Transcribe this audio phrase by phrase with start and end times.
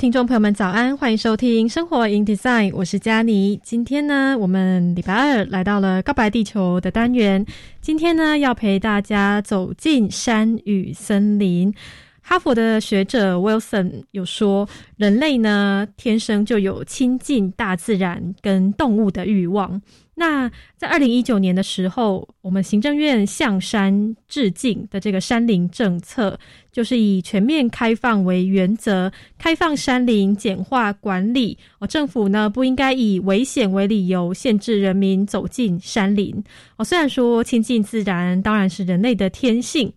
[0.00, 0.96] 听众朋友们，早安！
[0.96, 3.60] 欢迎收听《生活 in Design》，我是佳妮。
[3.62, 7.44] 今天呢，我们礼拜二来到了告白地球的单元。
[7.82, 11.74] 今天呢，要陪大家走进山与森林。
[12.22, 19.80] 哈佛的学者 Wilson 有说，人类呢天生就有亲近大自然跟动物的欲望。
[20.14, 26.38] 那在二零一九年的时候，我们行政院向山致敬的这个山林政策，
[26.70, 31.56] 就是以全面开放为原则，开放山林，简化管理。
[31.78, 36.44] 哦，政府呢不应该以危险为理由限制人民走进山林。
[36.76, 39.90] 哦，虽然说亲近自然当然是人类的天性。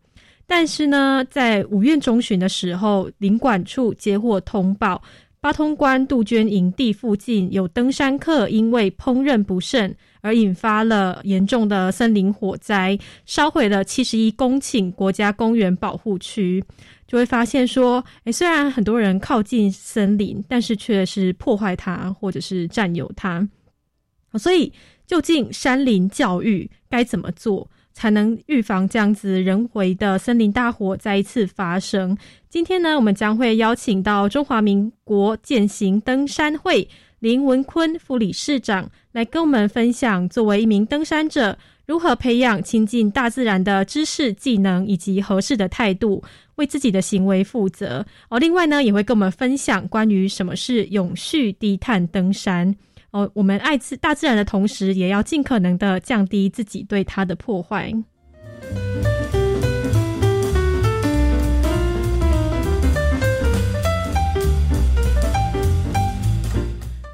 [0.45, 5.01] 但是呢，在五月中旬的时候，领馆处接获通报，
[5.39, 16.63] 八通关杜鹃营地附近有登山客因为烹饪不慎而引发了严重的森林火灾，烧毁了七十一公顷国家公园保护区。
[17.07, 23.47] 就会发现说，诶，虽然很多人靠近森林，但是却是破坏它或者是占有它。
[24.33, 24.71] 所以，
[25.05, 27.69] 究竟山林教育该怎么做？
[27.93, 32.17] 才能预防这样子人为的森林大火再一次发生。
[32.49, 36.87] 今天呢，我们将会邀请到中华民国践行登山会
[37.19, 46.23] 林文坤副理事长来跟我们分享，作为一名登山者，如何培养亲近大自然的知识、技能以及合适的态度，
[46.55, 48.05] 为自己的行为负责。
[48.29, 52.75] 哦，另外呢，也会跟我们分享关于什么是永续低碳登山。
[53.13, 57.93] 哦，我们爱自大自然的同时，也要尽可能的降低自己对它的破坏。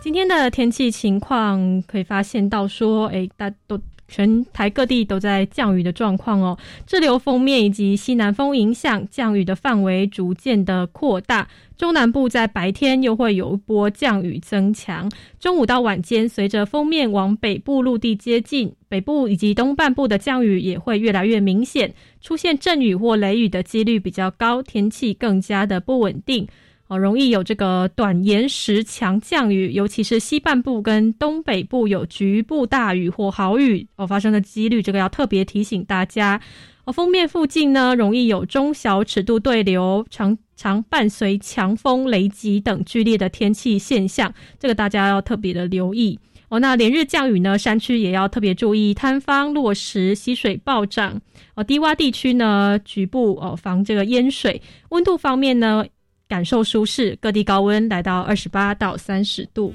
[0.01, 3.77] 今天的天气情况可以发现到说，哎，大都。
[4.09, 11.47] 全台各地都在降雨的状况哦，滞留锋面以及西南风影响，降雨的范围逐渐的扩大。
[11.77, 15.09] 中南部在白天又会有一波降雨增强，
[15.39, 26.45] 中午到晚间，随着锋面往北部陆地接近，北部以及东半部的降雨也会越来越明显，出现阵雨或雷雨的几率比较高，天气更加的不稳定。
[26.89, 36.41] 哦，容易有这个短延时强降雨，尤其是西半部跟东北部有局部大雨或豪雨哦发生的几率，这个要特别提醒大家。
[36.85, 46.17] 哦，封面附近呢，容易有中小尺度对流，常常伴随强风、雷击等剧烈的天气现象，这个大家要特别的留意。
[46.47, 51.21] 哦，那连日降雨呢，山区也要特别注意坍方、落石、溪水暴涨。
[51.53, 54.59] 哦，低洼地区呢，局部哦防这个淹水。
[54.89, 55.85] 温度方面呢？
[56.29, 59.73] 感受舒适，各地高温来到二十八到三十度。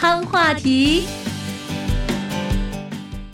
[0.00, 1.02] 夯话题，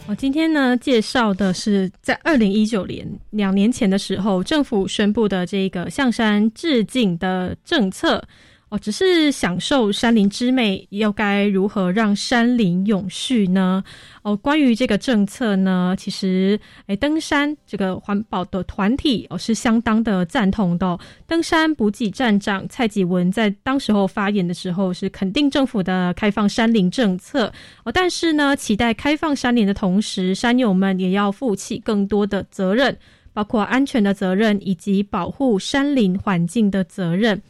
[0.08, 8.20] 我今天呢介绍的是在二零一九年两年前的时候，政府宣布的这个向山致敬的政策。
[8.68, 13.84] 哦，只是享受山林之美，又该如何让山林永续呢？
[14.22, 16.58] 哦，关于这个政策呢，其实，
[16.88, 20.98] 诶，登山这个环保的团体哦是相当的赞同的。
[21.28, 27.52] 登山补给站长蔡继文在当时候发言的时候是肯定政府的开放山林政策
[27.84, 32.98] 哦，但是呢，期待开放山林的同时，山友们也要负起更多的责任，
[33.32, 37.40] 包括安全的责任以及保护山林环境的责任。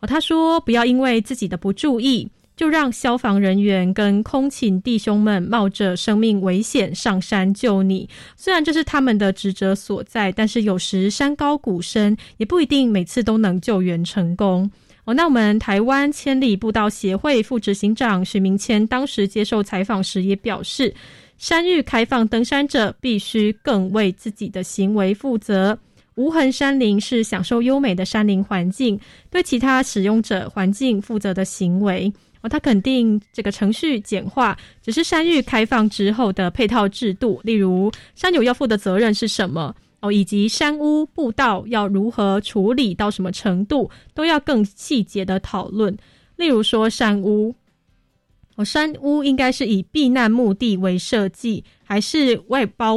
[0.00, 8.08] 哦，他说：“不要因为自己的不注意，就让消防人员跟空勤弟兄们冒着生命危险上山救你。
[8.36, 14.70] 虽然这是他们的职责所在，但是有时山高谷深，也不一定每次都能救援成功。
[15.04, 20.94] 哦，那我们台湾千里步道协会副执行长许明谦当时接受采访时也表示。
[21.38, 25.78] 山域开放登山者必须更为自己的行为负责。
[26.16, 28.98] 无痕山林是享受优美的山林环境，
[29.30, 32.12] 对其他使用者环境负责的行为。
[32.42, 45.96] 哦，他肯定这个程序简化，只是山域开放之后的配套制度，例如山友要负的责任是什么哦，以及山屋步道要如何处理到什么程度，都要更细节的讨论。
[46.36, 47.54] 例如说山屋。
[48.56, 52.96] 哦，山屋应该是以避难目的为设计，还是外包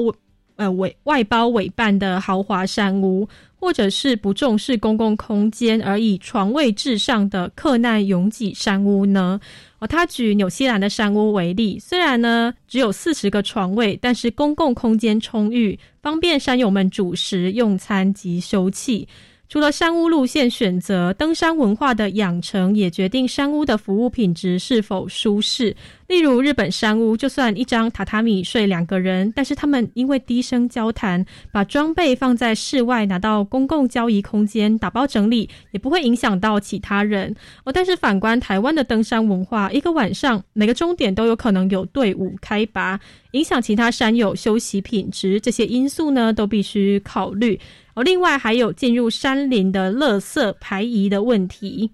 [0.59, 9.39] 呃委外包委办的豪华山屋，或者是不重视公共空间而以床位至上的客难拥挤山屋呢？
[9.79, 19.07] 哦，他举纽西兰的山屋为例，虽然呢只有四十个床位，但是公共空间充裕，方便山友们主食、用餐及休憩。
[19.49, 25.75] 除了山屋路线选择，登山文化的养成也决定山屋的服务品质是否舒适。
[26.05, 37.35] 例如，日本山屋就算一张榻榻米睡两个人，但是他们因为低声交谈，把装备放在室外，拿到公共交易空间打包整理，也不会影响到其他人。
[37.63, 42.99] 哦，但是反观台湾的登山文化，一个晚上每个终点都有可能有队伍开拔，
[43.31, 47.59] 影响其他山友休息品质，这些因素呢都必须考虑。
[48.03, 51.91] 另外还有进入山林的垃圾排遗的问题，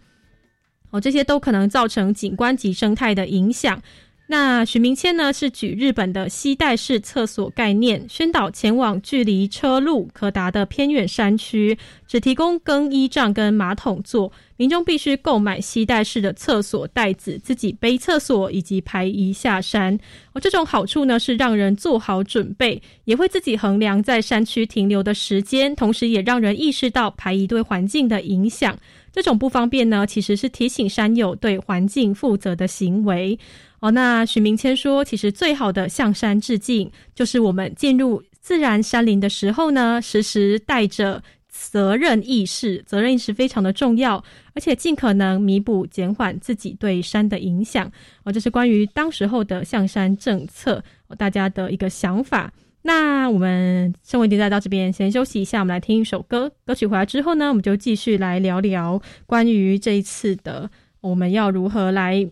[0.92, 3.82] 哦，这些都可能造成景观及生态的影响。
[4.28, 11.78] 那许明谦呢是举日本的西带式厕所概念，宣导前往距离车路可达的偏远山区，
[12.08, 19.96] 只提供更衣帐跟马桶座，民众必须购买西带式的厕所袋子，自己背厕所以及排遗下山。
[20.34, 28.76] 而，这种好处呢是让人做好准备，也会自己衡量在山区停留的时间，同时也让人意识到排遗对环境的影响。
[29.14, 33.38] 这种不方便呢，其实是提醒山友对环境负责的行为。
[33.86, 44.16] 哦，那许明谦说，其实最好的向山致敬，就是我们进入自然山林的时候呢，时时带着责任意识，责任意识非常的重要，
[44.56, 47.86] 而且尽可能弥补减缓自己对山的影响。
[48.24, 50.84] 哦，这是关于当时候的向山政策，
[51.16, 52.52] 大家的一个想法。
[52.82, 56.52] 那我们生活电台到这边先休息一下，我们来听一首歌。
[56.66, 60.72] 歌曲回来之后呢，我们就继续来聊聊关于这一次的
[61.02, 62.28] 我们要如何来。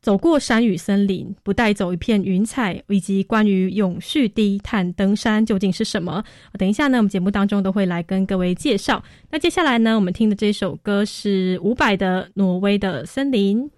[0.00, 6.24] 走过山与森林，不带走一片云彩，以及关于永续低碳登山究竟是什么？
[6.58, 9.02] 等一下呢，我们节目当中都会来跟各位介绍。
[9.30, 13.70] 那接下来呢，我们听的这首歌是伍佰的《挪威的森林》。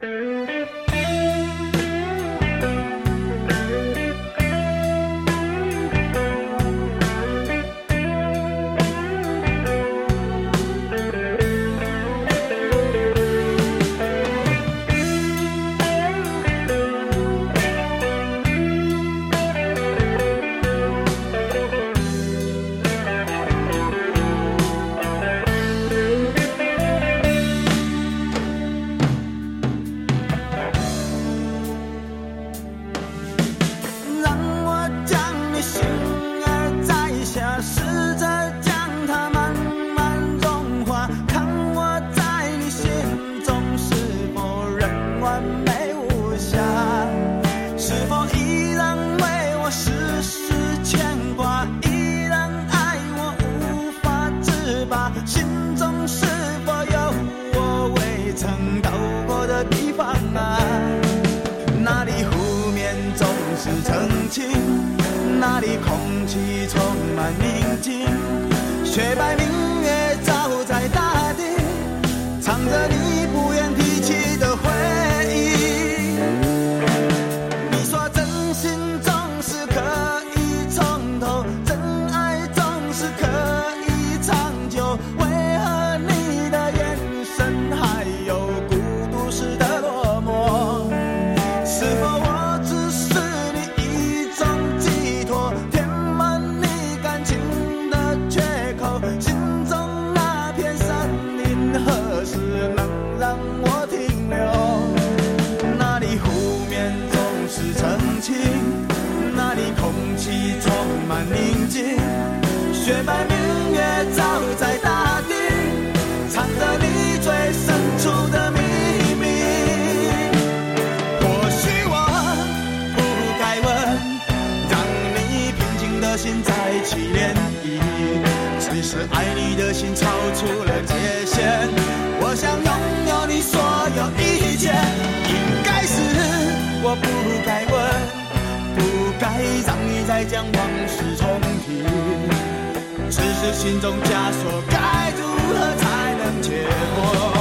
[143.53, 146.65] 心中枷锁该如何才能解
[146.97, 147.32] 脱？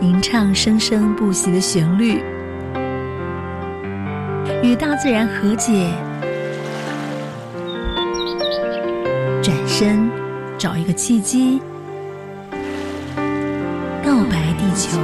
[0.00, 2.22] 吟唱生生不息的旋律，
[4.62, 5.92] 与大自然和解，
[9.42, 10.10] 转身
[10.56, 11.60] 找一个契机，
[14.02, 14.98] 告白地球。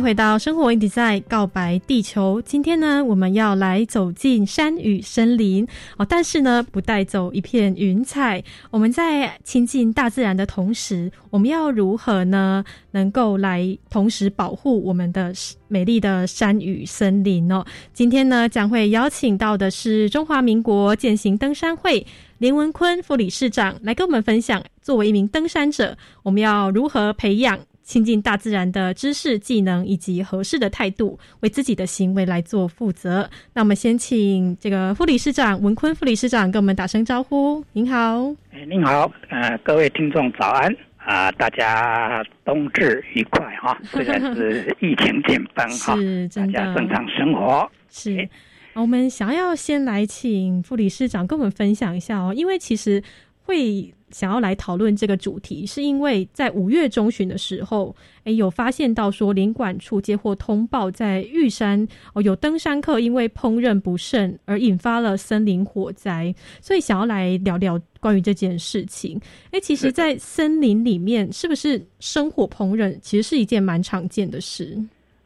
[0.00, 2.40] 回到生活 in design 告白地球。
[2.42, 5.66] 今天呢，我们要来走进山与森林
[5.98, 8.42] 哦，但是呢，不带走一片云彩。
[8.70, 12.64] 我们在亲近大自然的同时，我们要如何呢？
[12.92, 15.32] 能够来同时保护我们的
[15.68, 17.64] 美丽的山与森林哦。
[17.92, 22.06] 今天呢，将会邀请到的是中华民国践行登山会
[22.38, 27.58] 林文坤副理事长来跟我们分享，作为一名登山者，我们要如何培养。
[27.90, 33.28] 亲近大自然的知识、技能以及合适的态度，为自己的行为来做负责。
[33.52, 37.64] 那我们先请这个副理事长文坤副理事长跟我们打声招呼。
[37.72, 43.76] 您好，哎，您好，呃，各位听众早安啊，大家冬至愉快哈！
[43.82, 45.96] 虽然是疫情紧绷哈，
[46.32, 48.28] 大家正常生活是。
[48.74, 53.02] 我们想要先来请副理事长跟我们分享一下哦，因为其实
[53.42, 53.92] 会。
[54.10, 69.20] 想要来讨论这个主题，是因为在五月中旬的时候，哎，有发现到说林管处接获通报，在玉山哦有登山客因为烹饪不慎而引发了森林火灾，所以想要来聊聊关于这件事情。
[69.50, 74.76] 哎，其实，在森林里面，是不是生火烹饪其实是一件蛮常见的事？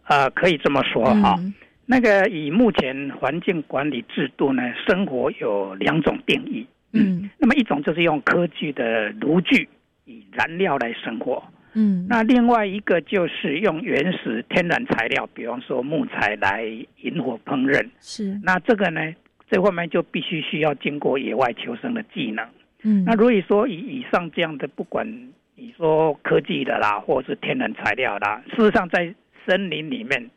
[0.05, 1.39] 啊，可以这么说哈。
[1.87, 6.67] 那个以目前环境管理制度呢，生活有两种定义。
[6.95, 9.69] 嗯，那么一种就是用科技的炉具
[10.05, 11.43] 以燃料来生火，
[11.75, 16.65] 嗯，那另外一个就是用原始天然材料，比方说木材来
[17.03, 17.85] 引火烹饪。
[18.01, 19.01] 是，那这个呢，
[19.51, 22.47] 这方面就必须需要经过野外求生的技能。
[22.85, 25.05] 嗯，那如果说以以上这样的，不管
[25.57, 29.13] 你说科技的啦，或是天然材料啦，事实上在
[29.45, 30.31] 森林里面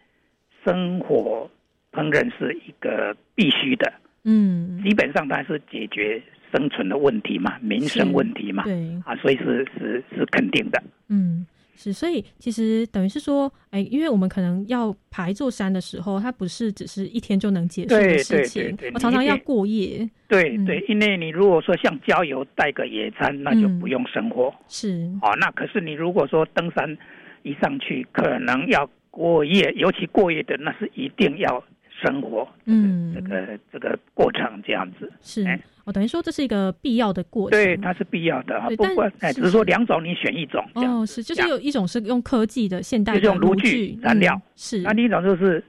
[0.66, 1.48] 生火
[1.92, 3.94] 烹饪是一个必须的。
[4.24, 6.20] 嗯，基本上它是解决。
[6.52, 10.82] 生存的问题嘛，民生问题嘛，对啊，所以是是是肯定的。
[11.10, 20.10] 嗯，是，所以其实等于是说，哎，因为我们可能要爬一座山的时候，它不是只是一天就能结束的事情，我常常要过夜。
[20.28, 24.54] 对对，因为你如果说像郊游带个野餐，那就不用生活。
[24.68, 26.98] 是哦，那可是你如果说登山
[27.44, 31.64] 一上去，可能要过夜，尤其过夜的，那是一定要
[32.02, 32.48] 生活。
[32.66, 35.46] 嗯，这个这个过程这样子是。
[35.88, 37.58] 哦，等于说这是一个必要的过程。
[37.58, 38.60] 对，它是必要的。
[38.76, 40.62] 不过，哎，只是说两种你选一种。
[40.74, 44.40] 哦，是，就是有一种是用科技的现代，就是用炉具燃料。
[44.58, 44.82] 是。
[44.82, 45.64] 那另一种就是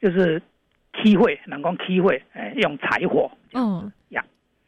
[0.00, 0.40] 就是
[1.02, 3.28] 漆会，人工漆会，哎，用柴火。
[3.52, 4.24] 嗯，呀，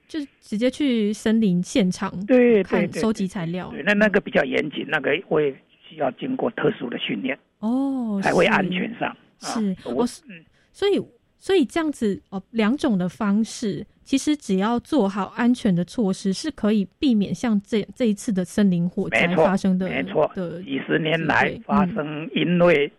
[0.08, 3.70] 就是直接去森林现场对看收集材料。
[3.70, 5.56] 对，那那个比较严谨，那个会
[5.88, 9.16] 需要经过特殊的训练哦，才会安全上。
[9.38, 11.00] 是，我嗯，所以
[11.38, 13.86] 所以这样子哦，两种的方式。
[14.06, 19.88] 其实只要做好安全的措施，是可以避免像这这一次的森林火灾发生的。
[19.88, 22.90] 没错，的几十年来发生因为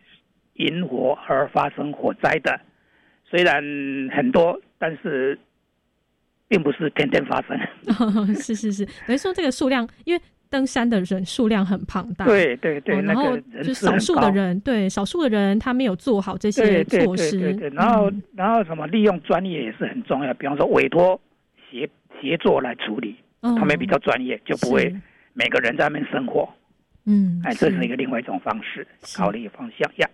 [0.56, 2.60] 引火而发生火灾的，
[3.24, 3.64] 虽然
[4.14, 5.40] 很多，但是
[6.50, 7.58] 并不是天天发生。
[8.36, 10.22] 是是是，等于说这个数量，因为。
[10.50, 21.20] 登山的人数量很庞大，对对对，然后就少数的人，对少数的人他没有做好这些措施，对对对，然后然后什么利用专业也是很重要，比方说委托
[21.70, 21.90] 协
[22.22, 24.94] 协作来处理，他们比较专业，就不会
[25.34, 26.48] 每个人在那边生活，
[27.06, 30.10] 嗯，哎，这是一个另外一种方式考虑方向呀。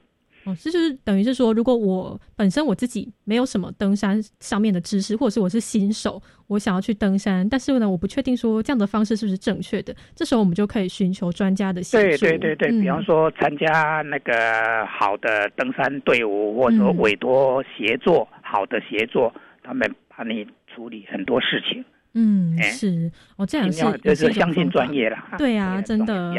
[0.45, 12.25] 哦，这就是等于是说，如果我本身我自己没有什么登山上面的知识，或者是我是新手，我想要去登山，但是呢，我不确定说这样的方式是不是正确的，这时候我们就可以寻求专家的协助。
[12.25, 19.33] 对对对对，比方说参加那个好的登山队伍，或者说委托协作好的协作，
[19.63, 21.83] 他们帮你处理很多事情。
[22.15, 25.17] 嗯，是哦，这样是就是相信专业了。
[25.38, 26.33] 对啊，真的。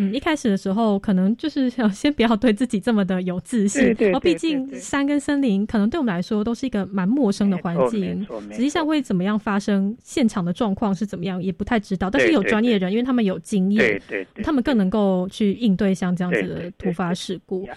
[0.00, 12.08] 嗯，一开始的时候可能就是要先不要对自己这么的有自信，哦，毕竟山跟森林可能对我们来说都是一个蛮陌生的环境，实际上会怎么样发生，现场的状况是怎么样也不太知道。
[12.08, 17.68] 但是有专业人，因为他们有经验，对对，他们更能够去应对像这样子的突发事故。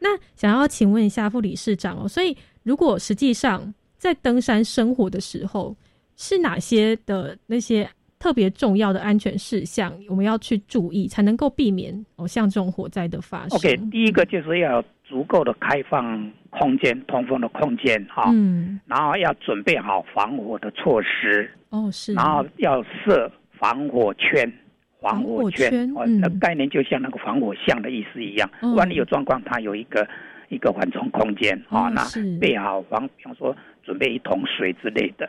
[0.00, 5.76] 那想要请问一下副理事长哦，所以如果实际上在登山生活的时候，
[6.16, 7.88] 是哪些的那些？
[8.18, 13.56] 特别重要的安全事项，我们要去注意，才能够避免哦像这种火灾的发生。
[13.58, 24.52] OK，第一个就是要足够的开放空间、通风的空间哈，嗯，然后要准备好防火的措施哦，是，然后要设防火圈，
[25.00, 30.06] 防火圈，哦，那概念就像那个防火巷的意思一样，万一有状况，它有一个
[30.48, 32.02] 一个缓冲空间啊，那
[32.40, 35.28] 备好防，比方说准备一桶水之类的。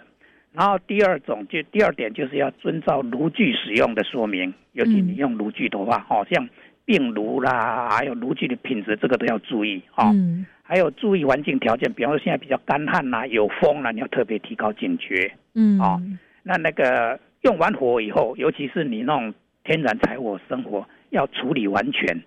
[0.51, 6.49] 然后第二种就第二点就是要遵照炉具使用的说明，尤其你用炉具的话，哦，像
[6.85, 10.09] 病炉啦，还有炉具的品质，这个都要注意哈。
[10.11, 10.45] 嗯。
[10.63, 15.31] 还有注意环境条件，比方说现在比较干旱啦，有风啦，你要特别提高警觉。
[15.53, 15.79] 嗯。
[15.79, 16.01] 哦，
[16.43, 19.33] 那那个用完火以后，尤其是你那种
[19.63, 22.23] 天然柴火生活，要处理完全，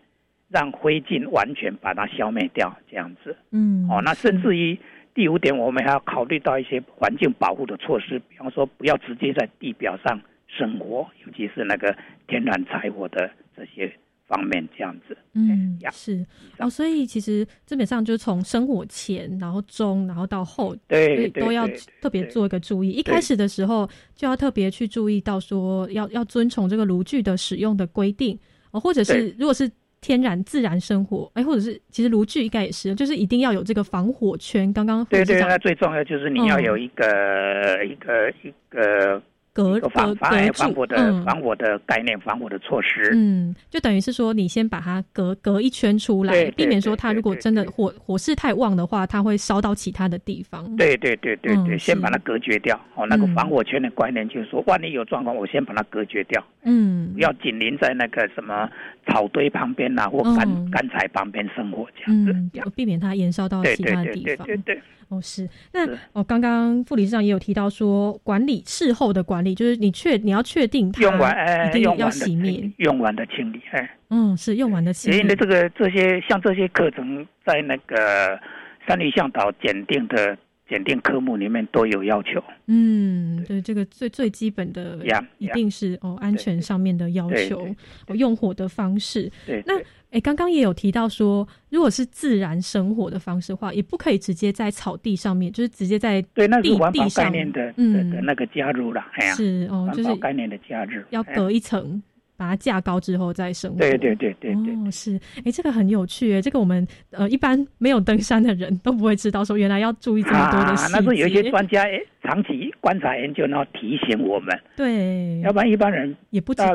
[0.49, 3.37] 让灰烬完全把它消灭掉，这样子。
[3.51, 3.87] 嗯。
[3.91, 4.79] 哦，那甚至于。
[5.15, 11.95] 第五点，我们还要考虑到一些环境保护的措施，比方说不要直接在地表上生活，尤其是那个
[12.27, 13.93] 天然柴火的这些
[14.27, 15.17] 方面，这样子。
[15.35, 16.25] 嗯，是
[16.59, 21.69] 哦，所以其实基本上就是从生火前，然后中，然后到后，对，都要
[22.01, 22.91] 特别做一个注意。
[22.91, 28.39] 一开始的时候就要特别去注意到说，要要遵从这个炉具的使用的规定
[28.71, 29.71] 哦，或者是如果是。
[30.03, 34.71] 天然自然生活，哎，或者是其实炉具应该也是，就是一定要有这个防火圈。
[34.75, 39.23] 刚刚对对，那最重要就是你要有一个一个一个。
[39.53, 43.11] 隔防防防火的防火的概念，防火的措施。
[43.15, 50.75] 嗯，就等于是说，你先把它隔隔一圈出来，避免说它如果真的火火势太旺的话，它会烧到其他的地方。
[50.77, 52.79] 对对对对对，先把它隔绝掉。
[52.95, 56.43] 哦，那个防火圈的观念就是说，万一有状况，我先把它隔绝掉。
[56.63, 58.69] 嗯，不要紧邻在那个什么
[59.07, 64.47] 草堆旁边呐，或干干柴旁边生火这样子，避免它延烧到其他的地方。
[64.47, 64.83] 对对对对。
[65.13, 75.19] 哦，是那我，刚刚副理事长也有提到说，管理事后的管理，就是你确你要确定它用完，一定要洗面，用完的清理，哎，嗯，是用完的清理。
[75.19, 78.41] 因为这个这些像这些课程，在那个
[78.89, 80.37] 三里向导检定的。
[80.73, 84.99] 检定科目里面都有要求，嗯，对，这个最最基本的，
[85.37, 87.69] 一定是哦，安全上面的要求，
[88.15, 89.31] 用火的方式。
[89.47, 89.79] 对，那
[90.13, 102.03] 哎，刚刚也有提到说，如果是自然生火的方式的话，也不可以直接在草地上面，就是直接在对，那是环保概念的，嗯，那个加入了，哎呀，是哦，就是概念的加入，要隔一层。
[102.43, 103.79] 把它架高之后再生活。
[103.79, 110.99] 对对对对对，哦是，哎，这个很有趣诶，这个我们呃一般没有登山的人都不会知道，说原来要注意这么多的细节。
[110.99, 114.59] 那是有一些专家诶，长期观察研究，然后提醒我们。
[114.77, 116.75] 对，要不然一般人也不知道。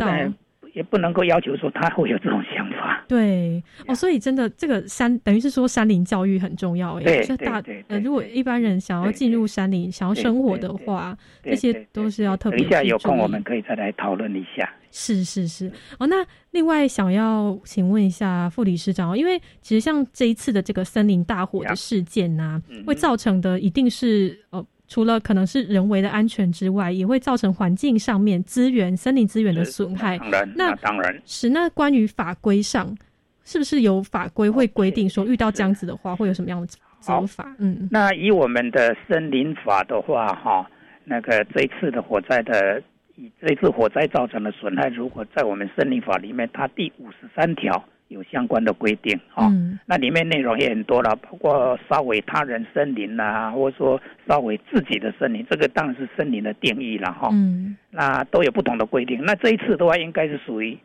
[0.77, 3.03] 也不能够要求说他会有这种想法。
[3.07, 7.05] 对哦，所以真的这个山等于是说山林教育很重要耶。
[7.05, 7.83] 对对对。
[7.87, 12.59] 呃，如果一般人想要进入山林、想要生活的话，这些都是要特别。
[12.59, 14.71] 等一下有空我们可以再来讨论一下。
[14.91, 24.63] 是是是哦，那另外想要请问一下副理事长，因为其实像这一次的这个森林大火的事件呐，会造成的一定是呃。
[24.87, 30.17] 除了可能是人为的安全之外，也会造成环境上面资源、森林资源的损害。
[30.17, 31.49] 当然，那当然是。
[31.49, 32.95] 那关于法规上，
[33.43, 36.67] 是不是有法规会规定说，遇到这样子的话，会有什么样的
[36.99, 37.55] 责罚？
[37.59, 40.65] 嗯，那以我们的森林法的话，哈，
[41.03, 42.81] 那个这一次的火灾的，
[43.15, 47.83] 以这次火灾造成的损害，如果在我们森林法里面，它第五十三条。
[48.09, 49.51] 有相关的规定啊，
[49.85, 57.29] 那里面内容也很多了，包括烧毁他人森林呐，或者说烧毁自己的森林，这个当然是森林的定义了哈。
[57.33, 59.21] 嗯，那都有不同的规定。
[59.25, 60.77] 那这一次的话，应该是属于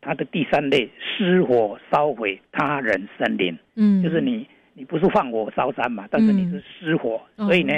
[0.00, 3.58] 它的第三类，失火烧毁他人森林。
[3.74, 7.74] 嗯，就是你你不是放火烧山嘛，但是你是失火，所以呢，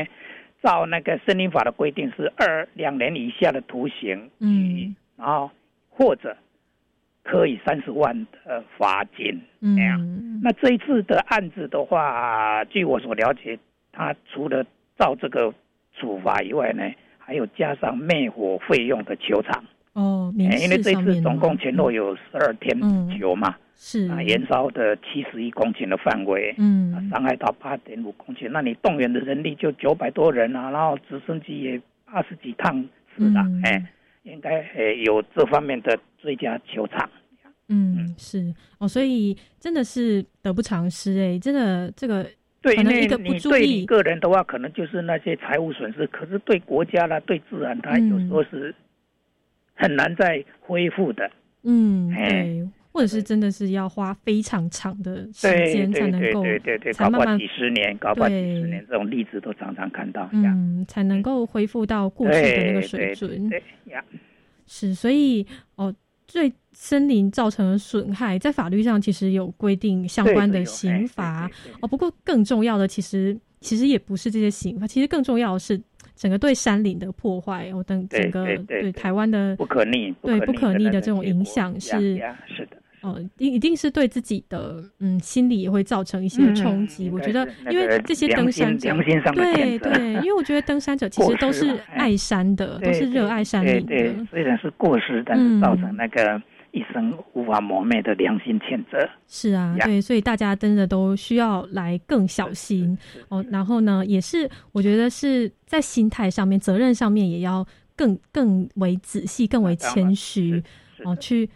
[0.62, 5.50] 照那个森林法的规定是二两年以下的徒刑，嗯，然后
[5.90, 6.36] 或者。
[7.30, 10.00] 可以三十万的罚金，那样。
[10.42, 13.58] 那这一次的案子的话，据我所了解，
[13.92, 14.64] 他除了
[14.98, 15.52] 照这个
[15.94, 16.82] 处罚以外呢，
[17.18, 19.62] 还有加上灭火费用的球场。
[19.92, 22.80] 哦，因为这次总共前后有十二天
[23.18, 24.08] 球嘛，是。
[24.08, 32.82] 啊，燃烧的七十一公顷的范围，嗯，伤害到八点五公顷，那你动员的人力就九百多人啊，然后直升机也二十几趟
[33.16, 33.84] 是的，哎，
[34.22, 37.08] 应该呃有这方面的最佳球场。
[37.70, 42.26] 嗯，是哦，所以真的是得不偿失哎，真的这个
[42.62, 48.74] 对，可能一个不注意，个人的话可能就是那些财务损失，可是对国家啦、对自然，它有时候是
[49.74, 51.30] 很难再恢复的。
[51.62, 60.28] 嗯，对，或者是真的是要花非常长的时间才能够，对对对，才慢慢几十年，搞不好几十年这种例子都常常看到。
[60.32, 63.48] 嗯，才能够恢复到过去的那个水准。
[63.48, 64.04] 对呀，
[64.66, 65.46] 是，所以
[65.76, 65.94] 哦。
[66.30, 71.88] 对森林造成的损害，在法律上其实有规定相关的刑罚哦。
[71.88, 75.80] 不过更重要的，其实其实也不是这些刑罚，其实更重要的是
[76.18, 87.08] 整个对山林的破坏我，等整个对台湾的不可逆，对不可逆的这种影响是是的哦，一一定是对自己的嗯心理也会造成一些冲击。
[87.08, 88.92] 我觉得，因为这些登山者
[89.32, 96.42] 对对，因为我觉得登山者其实都是爱山的，都是热爱山林的，虽然是过失，但是造成那个。
[96.72, 99.08] 一生无法磨灭的良心谴责。
[99.26, 102.96] 是啊，对，所以大家真的都需要来更小心
[103.28, 103.44] 哦。
[103.50, 110.62] 然后呢，也是我觉得是在心态上面、责任上面也要更更为仔细、更为谦虚
[111.04, 111.50] 哦，去呃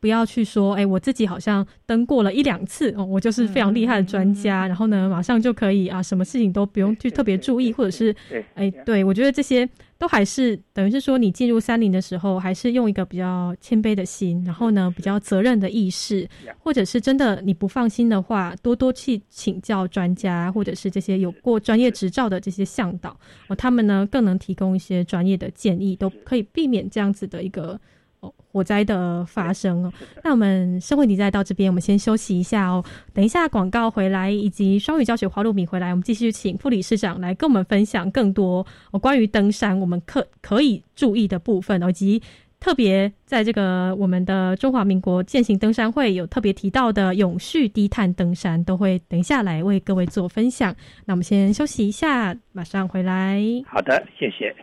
[0.00, 8.14] 不要去说，哎，我自己好像登过了一两次哦，我就是非常厉害的专家，然后呢，马上就可以啊，什么事情都不用去特别注意，或者是
[8.54, 9.68] 哎，对我觉得这些。
[10.00, 16.26] 都还是等于是说，你进入山林的时候，还是用一个比较谦卑的心，然后呢，比较责任的意识，
[16.58, 23.14] 或者是真的你不放心的话，多多去请教专家，或者是这些有过专业执照的这些向导
[23.48, 27.78] 哦，他们呢更能提供一些专业的建议，都可以避免这样子的一个。
[28.52, 29.92] 火灾的发生哦，
[30.24, 32.84] 那我们社会题再到这边，我们先休息一下哦。
[33.14, 42.22] 等一下广告回来，以及双语教学花露米回来，我们继续请副理事长来跟我们分享更多哦关于登山我们可可以注意的部分，以及
[42.58, 50.74] 特别在这个我们的中华民国践行登山会有特别提到的永续低碳登山，都会等一下来为各位做分享。
[51.06, 53.40] 那我们先休息一下，马上回来。
[53.66, 54.54] 好的，谢谢。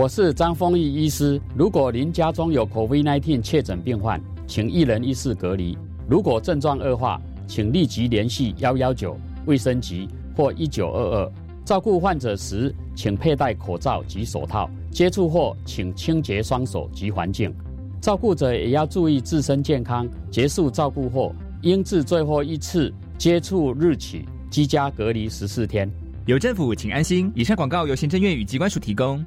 [0.00, 1.38] 我是张丰毅医师。
[1.54, 5.76] 如果您家中有 COVID-19 确诊病患，请一人一室隔离。
[6.08, 11.32] 如果症状恶化，请立即联系幺幺九卫生局或一九二二。
[11.66, 14.70] 照顾患者时，请佩戴口罩及手套。
[14.90, 17.54] 接触后，请清洁双手及环境。
[18.00, 20.08] 照顾者也要注意自身健康。
[20.30, 25.86] 结束照顾后，应自最后一次接触日起居家隔离十四天。
[26.24, 27.30] 有政府，请安心。
[27.34, 29.22] 以上广告由行政院与机关署提供。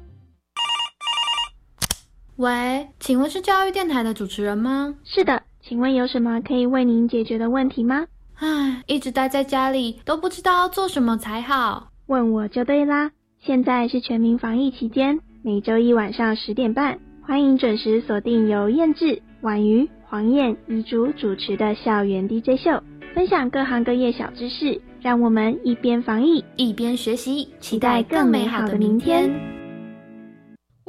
[2.36, 4.96] 喂，请问是教育电台的主持人吗？
[5.04, 8.06] 是的，请问有什么可以为您解决的问题吗？
[8.34, 11.90] 唉，一直待在家里，都不知道要做什么才好。
[12.06, 13.12] 问我就对啦。
[13.40, 22.82] 现在是全民防疫期间，每周一晚上十点半，欢迎准时锁定由燕志、婉瑜、黄燕、怡竹主持的校园 DJ 秀，
[23.14, 29.53] 分享各行各业小知识，让我们一边防疫一边学习，期待更美好的明天。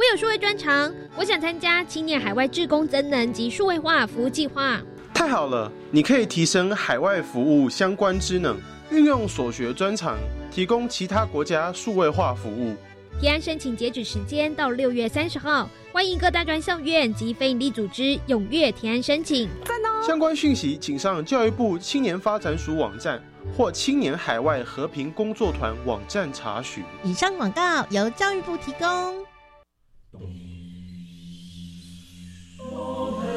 [0.05, 4.79] 我有数位专长，我想参加青年海外志工增能及数位化服务计划。
[5.11, 8.55] 太好了，你可以提升海外服务相关知能，
[8.91, 10.15] 运用所学专长，
[10.51, 12.75] 提供其他国家数位化服务。
[13.19, 19.49] 提案申请截止时间到六月三十号，欢迎各大专校院及非营利组织踊跃提案申请。
[19.63, 20.03] 赞哦！
[20.05, 23.19] 相关讯息请上教育部青年发展署网站
[23.57, 26.83] 或青年海外和平工作团网站查询。
[27.03, 29.25] 以上广告由教育部提供。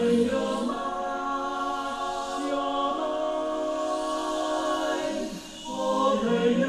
[0.00, 0.78] 我们
[5.66, 6.30] 我们
[6.61, 6.66] 有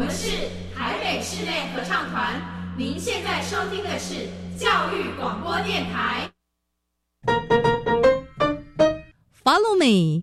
[0.00, 2.40] 台是海北市内合唱团
[2.78, 6.30] 您现在收听的是教育广播电台。
[9.44, 10.22] Followme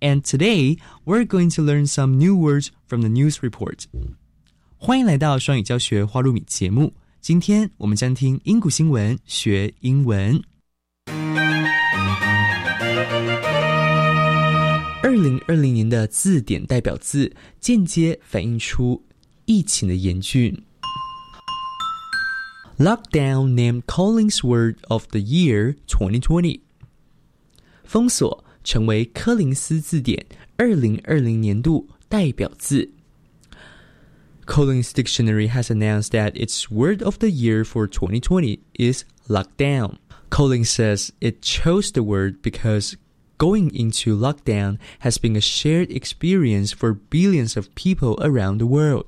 [0.00, 3.84] And today, we're going to learn some new words from the news report.
[4.76, 6.94] 欢迎来到双语教学花露米节目。
[7.20, 10.42] 今天我们将听英古新闻学英文。
[15.04, 19.04] 二零二零年的字典代表字，间接反映出
[19.44, 20.64] 疫情的严峻。
[22.78, 26.60] Lockdown named Collins Word of the Year 2020。
[27.84, 32.90] 封锁 成为柯林斯字典二零二零年度代表字。
[34.46, 39.96] Collins Dictionary has announced that its word of the year for 2020 is lockdown.
[40.30, 42.96] Collins says it chose the word because
[43.38, 49.06] going into lockdown has been a shared experience for billions of people around the world.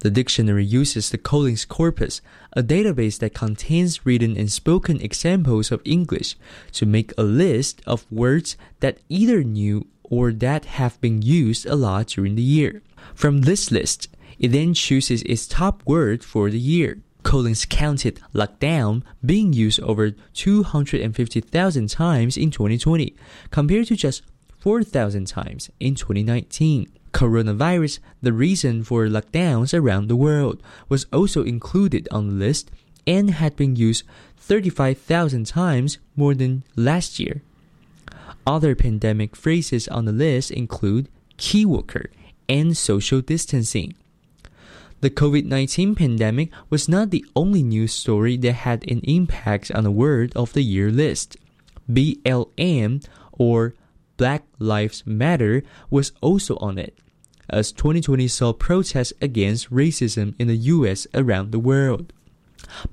[0.00, 2.20] The dictionary uses the Collins corpus,
[2.52, 6.36] a database that contains written and spoken examples of English,
[6.72, 11.74] to make a list of words that either new or that have been used a
[11.74, 12.82] lot during the year.
[13.14, 14.08] From this list,
[14.38, 17.00] it then chooses its top word for the year.
[17.22, 23.16] Collins counted lockdown being used over 250,000 times in 2020,
[23.50, 24.22] compared to just
[24.58, 26.88] 4,000 times in 2019.
[27.14, 32.72] Coronavirus, the reason for lockdowns around the world, was also included on the list
[33.06, 34.02] and had been used
[34.36, 37.42] 35,000 times more than last year.
[38.44, 42.10] Other pandemic phrases on the list include key worker
[42.48, 43.94] and social distancing.
[45.00, 49.84] The COVID 19 pandemic was not the only news story that had an impact on
[49.84, 51.36] the Word of the Year list.
[51.88, 53.74] BLM, or
[54.16, 56.96] Black Lives Matter, was also on it,
[57.49, 62.13] as 2020 saw protests against racism in the US around the world.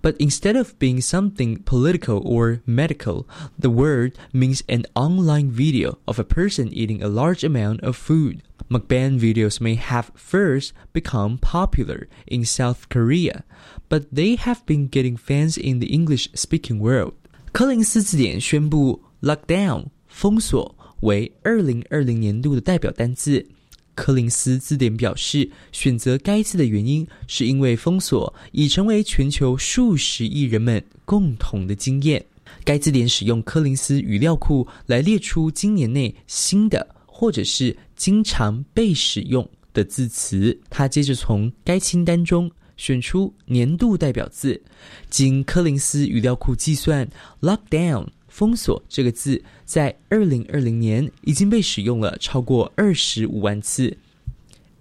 [0.01, 6.19] But instead of being something political or medical, the word means an online video of
[6.19, 8.43] a person eating a large amount of food.
[8.71, 13.45] Mukbang videos may have first become popular in South Korea,
[13.89, 17.15] but they have been getting fans in the English-speaking world.
[17.53, 23.47] 柯林斯字典宣布 “lockdown” 封锁为二零二零年度的代表单字。
[23.94, 32.24] 柯林斯字典表示，选择该字的原因是因为封锁已成为全球数十亿人们共同的经验。
[32.64, 40.58] 该字典使用柯林斯语料库来列出今年内新的或者是经常被使用的字词。
[40.70, 44.62] 他接着从该清单中选出年度代表字，
[45.10, 47.08] 经柯林斯语料库计算
[47.42, 48.08] ，“lockdown”
[48.41, 53.97] 封锁这个字在二零二零年已经被使用了超过二十五万次。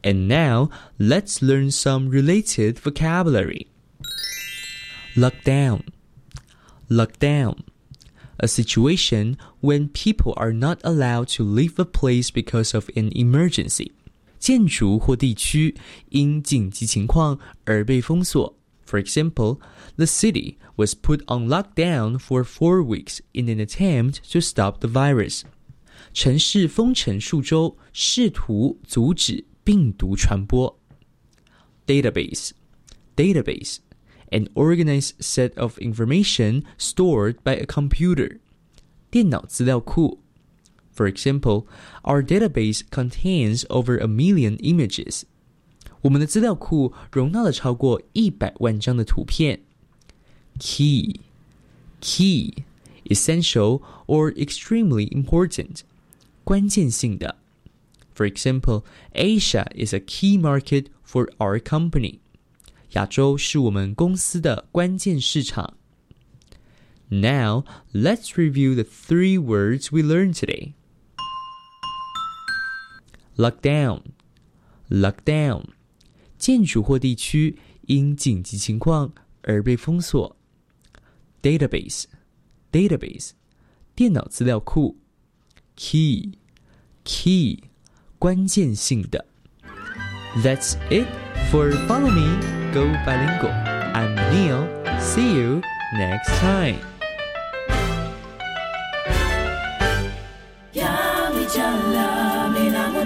[0.03, 3.67] And now let's learn some related vocabulary.
[5.15, 5.81] Lockdown.
[6.89, 7.55] Lockdown
[8.39, 13.91] a situation when people are not allowed to leave a place because of an emergency.
[14.39, 15.75] 建筑或地区
[16.09, 18.55] 因紧急情况而被封锁。
[18.89, 19.59] For example,
[19.97, 24.87] the city was put on lockdown for four weeks in an attempt to stop the
[24.87, 25.43] virus.
[26.13, 30.79] 城市封城数周，试图阻止病毒传播。
[31.87, 32.51] Database,
[33.15, 33.77] database
[34.31, 38.39] an organized set of information stored by a computer.
[39.09, 40.21] 电脑资料库.
[40.93, 41.65] For example,
[42.03, 45.23] our database contains over a million images.
[46.01, 49.61] 我们的资料库容纳了超过一百万张的图片。
[50.59, 51.21] Key,
[51.99, 52.53] key,
[53.05, 55.81] essential or extremely important.
[56.43, 57.37] 关键性的.
[58.15, 62.19] For example, Asia is a key market for our company.
[62.91, 65.73] 亚洲是我们公司的关键市场。
[67.09, 70.73] Now let's review the three words we learned today.
[73.37, 74.01] Lockdown,
[74.89, 75.65] lockdown，
[76.39, 80.35] 建筑或地区因紧急情况而被封锁。
[81.41, 82.05] Database,
[82.71, 83.31] database，
[83.95, 84.97] 电脑资料库。
[85.75, 86.37] Key,
[87.03, 87.63] key，
[88.17, 89.25] 关键性的。
[90.43, 91.07] That's it
[91.51, 92.39] for Follow Me.
[92.73, 93.53] Go Bilingual.
[93.93, 94.67] I'm Neil.
[94.99, 95.61] See you
[95.93, 96.79] next time.
[102.55, 103.05] Minabo,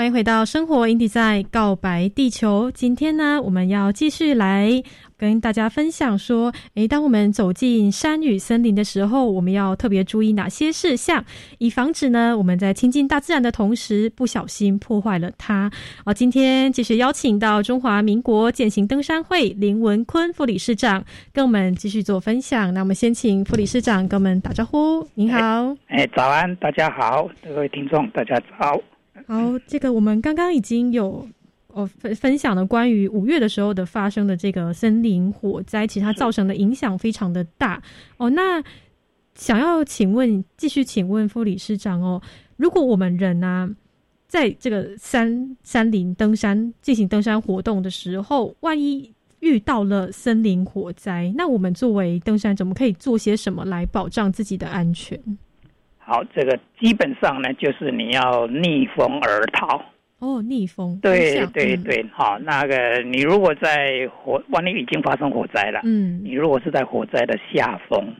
[0.00, 2.70] 欢迎回到生活 Indie 在告白地球。
[2.70, 4.82] 今天呢，我们要继续来
[5.18, 11.22] 跟大家分享说，诶，当我们走进山与森林的时候，我们要特别注意哪些事项，
[11.58, 15.70] 以防止呢我们在亲近大自然的同时，不小心破坏了它。
[16.02, 22.72] 好，今天继续邀请到中华民国践行登山会林文坤副理事长跟我们继续做分享。
[22.72, 25.06] 那我们先请副理事长跟我们打招呼。
[25.12, 28.80] 您好，哎，早安，大家好，各位听众，大家早。
[29.30, 31.24] 好，这个我们刚刚已经有
[31.68, 37.80] 哦分分享了关于五月的时候的发生的这个森林火灾，其实它造成的影响非常的大
[38.16, 38.28] 哦。
[38.30, 38.60] 那
[39.36, 42.20] 想要请问，继续请问副理事长哦，
[42.56, 43.70] 如果我们人呢，
[44.26, 55.16] 在这个山山林登山进行登山活动的时候，万一遇到了森林火灾，那我们作为登山者，我们可以做些什么来保障自己的安全？
[56.02, 59.80] 好，这个基本上呢，就是你要逆风而逃。
[60.18, 60.98] 哦，逆风。
[61.00, 68.12] 对对对，好，那个你如果在火，万一已经发生火灾了，嗯，你如果是在火灾的下风，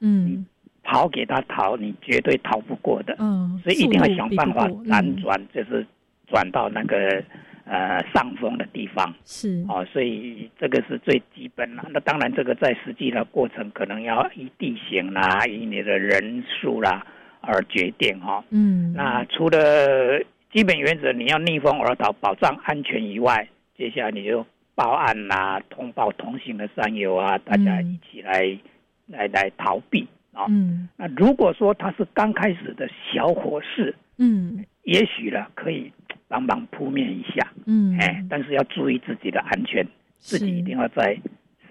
[0.00, 0.46] 嗯，
[0.82, 3.14] 跑给他逃，你绝对逃不过的。
[3.18, 5.86] 嗯，所以一定要想办法辗转，就是
[6.26, 7.22] 转到那个
[7.64, 9.14] 呃上风的地方。
[9.24, 9.64] 是。
[9.68, 11.84] 哦，所以这个是最基本了。
[11.90, 17.06] 那当然，这个在实际的过程可能要以地形啦，以你的人数啦。
[17.46, 20.20] 而决定哈，嗯，那除了
[20.52, 28.58] 基本原则你要逆风而逃，保障安全以外，接下来你就报案啦，通报同行的山友啊，大家一起来
[29.06, 30.46] 来来逃避啊。
[30.48, 35.92] 嗯，那如果说他是刚开始的小火势，嗯，也许呢可以
[36.28, 39.86] 帮忙扑灭一下，嗯，哎，但是要注意自己的安全，
[40.18, 41.18] 自己一定要在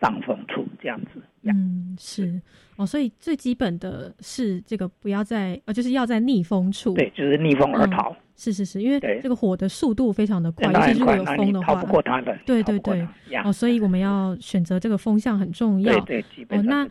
[0.02, 1.22] 上风处这样子。
[1.44, 2.42] 嗯，是
[2.76, 8.16] 哦，所以最基本的是这个不要在呃，就是要在逆风处，对，就是逆风而逃。
[8.38, 12.38] 是是是，因为这个火的速度非常的快，尤其如果有风的话，逃不过它的。
[12.46, 13.08] 对对对，
[13.46, 15.98] 哦，所以我们要选择这个风向很重要。
[16.02, 16.86] 对对，哦，那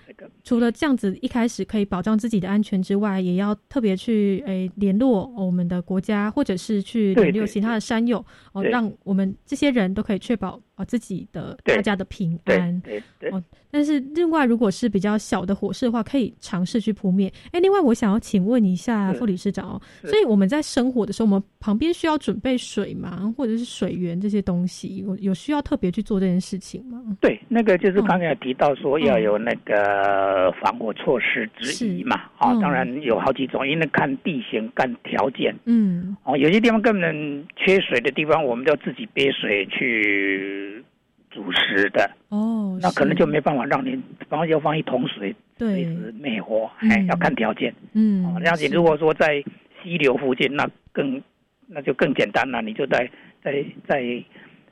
[0.44, 12.80] 除了这样子一开始可以保障自己的安全之外，也要特别去诶联络我们的国家，或者是去联络其他的山友哦，让我们这些人都可以确保啊自己的大家的平安。
[12.80, 17.32] 对对哦，但是另外如果是比较小的火势的话，可以尝试去扑灭。
[17.52, 23.34] 哎，另外我想要请问一下副理事长哦，所以我们在生火的时候，我们们旁边需要准备水吗？
[23.36, 27.02] 或者是水源这些东西，有有需要特别去做这件事情吗？
[27.20, 32.16] 对，那个就是刚才提到说要有那个防火措施之一嘛。
[32.38, 35.54] 啊，当然有好几种，因为看地形、看条件。
[35.64, 36.16] 嗯。
[36.24, 40.84] 哦，有些地方根本缺水的地方，我们就自己憋水去
[41.30, 42.10] 煮食的。
[42.28, 42.78] 哦。
[42.82, 46.70] 那可能就没办法让你，方要放一桶水，随时灭火。
[46.78, 47.74] 哎，要看条件。
[47.92, 48.24] 嗯。
[48.26, 49.42] 哦，这样子，如果说在
[49.82, 51.22] 溪流附近，那更
[51.66, 52.62] 那就更简单了。
[52.62, 53.10] 你就在
[53.42, 54.02] 在在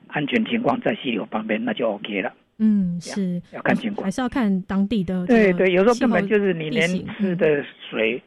[0.08, 2.32] 安全情况在溪流旁边，那就 OK 了。
[2.64, 5.26] 嗯，是要看情况，还是要看当地的。
[5.26, 8.22] 对对，有时候根本就是你连吃的水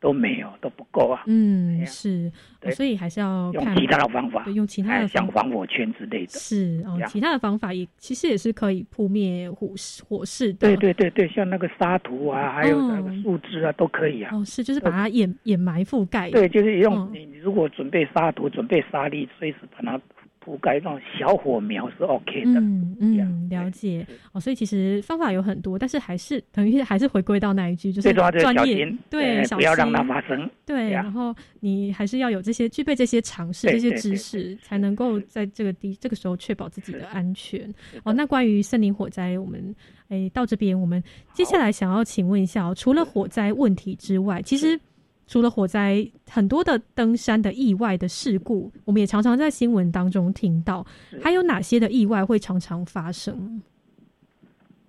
[0.00, 1.22] 都没有，都不够啊。
[1.26, 2.32] 嗯，是，
[2.72, 6.32] 所以还是要用其他的方法，用其他的像防火圈之类的。
[6.32, 9.68] 是哦，其他的方法也其实也是可以扑灭火
[10.08, 10.68] 火势的。
[10.68, 14.30] 对对对对，像那个沙土啊，还有那个树枝啊，都可以啊。
[14.34, 16.30] 哦，是，就是把它掩掩埋覆盖。
[16.30, 20.00] 对，就是用你如果准备沙土，准备沙粒，随时把它。
[20.44, 24.40] 覆盖那种小火苗是 OK 的，嗯嗯，了解哦。
[24.40, 30.48] 所以其实方法有很多，但是还是 等于还是回归到那一句，就是专业，对，不要让它发生。
[30.66, 37.72] 对，然后你还是要有这些具备这些常识、这些知识，才能够在这个地这个时候确保自己的安全。
[38.02, 39.74] 哦，那关于森林火灾，我们
[40.08, 44.78] 哎到这边，我们接下来想要请问一下哦，除了火灾问题之外，其实。
[45.26, 50.84] 除了火灾，很多的登山的意外的事故，我们也常常在新闻当中听到。
[51.22, 53.62] 还有哪些的意外会常常发生？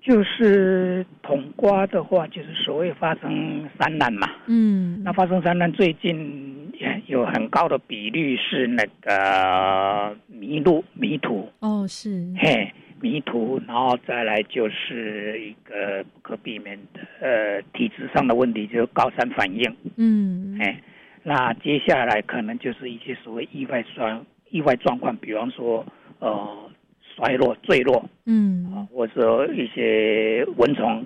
[0.02, 4.30] 就是统瓜的话，就是所谓发生山难嘛。
[4.46, 11.50] 嗯，那发生山难，最近也有很高的比率是那个迷路、迷途。
[11.60, 12.32] 哦，是。
[12.38, 12.72] 嘿。
[13.06, 19.76] 迷途，然后再来就是一个不可避免的呃体质上的问题，就是高山反应。
[19.96, 20.82] 嗯，哎，
[21.22, 25.86] 那接下来可能就是一些所谓意外状意外状况，比方说
[26.18, 26.72] 呃
[27.16, 31.06] 衰落、坠落，嗯啊，或者说一些蚊虫、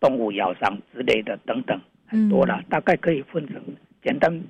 [0.00, 2.62] 动物咬伤之类的等等，很多了。
[2.70, 3.62] 大概可以分成
[4.02, 4.42] 简单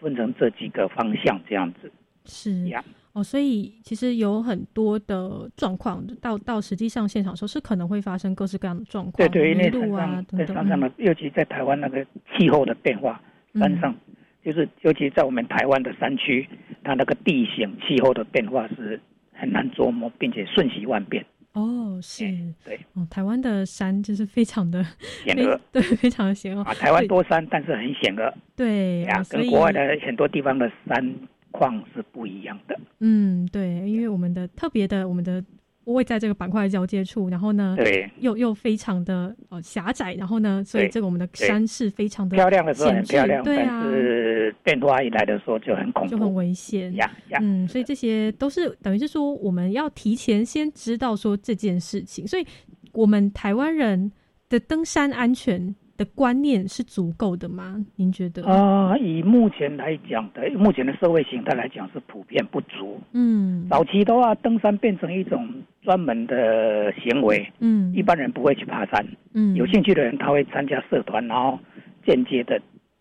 [0.00, 1.92] 分成这几个方向这样子。
[2.24, 2.82] 是呀。
[3.16, 10.46] 哦，所以其实有很多的状况，到到实际上现场时候是可能会发生各式各样的状况，对对，因为路啊等等。
[10.54, 12.04] 山上的，尤其在台湾那个
[12.36, 13.18] 气候的变化，
[13.54, 13.96] 山上
[14.44, 16.46] 就是尤其在我们台湾的山区，
[16.84, 19.00] 它那个地形气候的变化是
[19.32, 21.24] 很难琢磨，并且瞬息万变。
[21.54, 22.26] 哦，是，
[22.62, 24.84] 对，哦，台湾的山就是非常的
[25.24, 26.74] 险恶，对，非常的险恶啊。
[26.74, 31.14] 台湾多山，但是很险恶，对啊，跟国外的很多地方的山。
[31.58, 35.42] 况是不一样的，嗯，对，因为我们的特别的，我们的
[35.84, 46.94] 会在这个板块交界处，然后呢，对，又又非常的呃狭窄，然后呢，所以这个我们的山是非常的漂亮的时候很漂亮，对啊，是变化一来的时候就很恐怖，就很危险。
[46.96, 52.46] 呀呀，嗯，所以这些都是等于是说我们要提前先知道说这件事情，所以
[52.92, 54.12] 我们台湾人
[54.48, 55.74] 的登山安全。
[55.96, 57.84] 的观念是足够的吗？
[57.96, 58.46] 您觉得？
[58.46, 63.00] 啊，以目前来讲的，目前的社会形态来讲是普遍不足。
[63.12, 65.48] 嗯，早期的话，登山变成一种
[65.82, 67.46] 专门的行为。
[67.60, 69.06] 嗯，一般人不会去爬山。
[69.32, 71.58] 嗯，有兴趣的人他会参加社团，然后
[72.04, 72.60] 间接的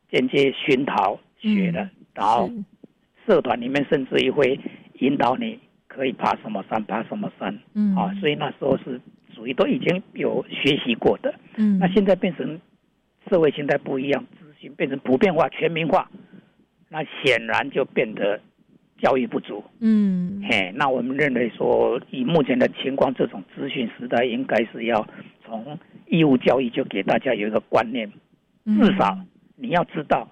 [0.10, 2.50] 间接熏陶学的，然后
[3.28, 4.60] 社团里面甚至于会
[5.00, 7.58] 引导你可以爬什么山，爬什么山。
[7.74, 9.02] 嗯，啊，所以那时候是
[9.34, 11.34] 属于都已经有学习过的。
[11.58, 12.60] 嗯，那现在变成。
[13.30, 16.10] 社会形态不一样，资讯变成普遍化、全民化，
[16.90, 18.40] 那显然就变得
[19.00, 19.64] 教育不足。
[19.80, 25.08] 嗯，嘿，那我们认为说，以目前的情况，这种资讯时代应该是要
[25.44, 28.12] 从义务教育就给大家有一个观念，
[28.66, 29.18] 至少
[29.56, 30.30] 你要知道，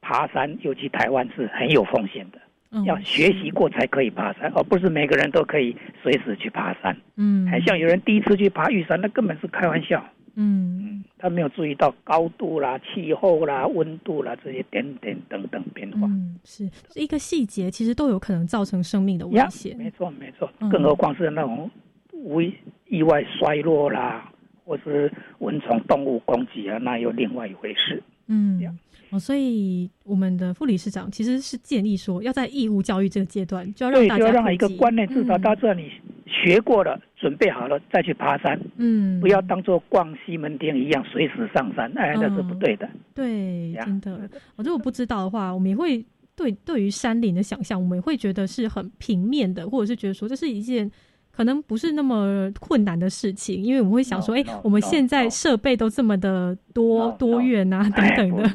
[0.00, 2.38] 爬山，尤其台湾是很有风险的，
[2.84, 6.96] 要学习过才可以爬山，而不是每个人都可以随时去爬山。
[7.16, 10.04] 嗯，还像有人第一次去爬玉山，那根本是开玩笑。
[10.40, 16.06] 嗯，他没有注意到高度啦、气候啦、温度啦这些点点等等变化。
[16.06, 19.76] 嗯，是一个细节，其实都有可能造成生命的危险。
[19.76, 20.48] 没错，没错。
[20.70, 21.68] 更何况是那种
[22.12, 22.40] 无
[22.86, 24.32] 意外衰落啦，
[24.64, 28.00] 或是蚊虫、动物攻击啊，那又另外一回事。
[28.28, 28.62] 嗯，
[29.10, 35.90] 哦，所以我们的副理事长其实是建议说，要在义务教育这个阶段，就要让大家让一个观念，至少大家知道你。
[36.30, 38.58] 学过了，准备好了再去爬山。
[38.76, 42.88] 嗯，不要当做逛西门町一样随时上山，哎，那是不对的。
[43.14, 44.28] 对，真的。
[44.56, 46.04] 我如果不知道的话，我们也会
[46.34, 50.90] 对对于山林的想象，我们也会觉得是很平面的，或者是觉得说这是一件。
[51.30, 58.48] 可能不是那么困难的事情，因为我们会想说，哎，我们现在设备都这么的多多元啊，等等的，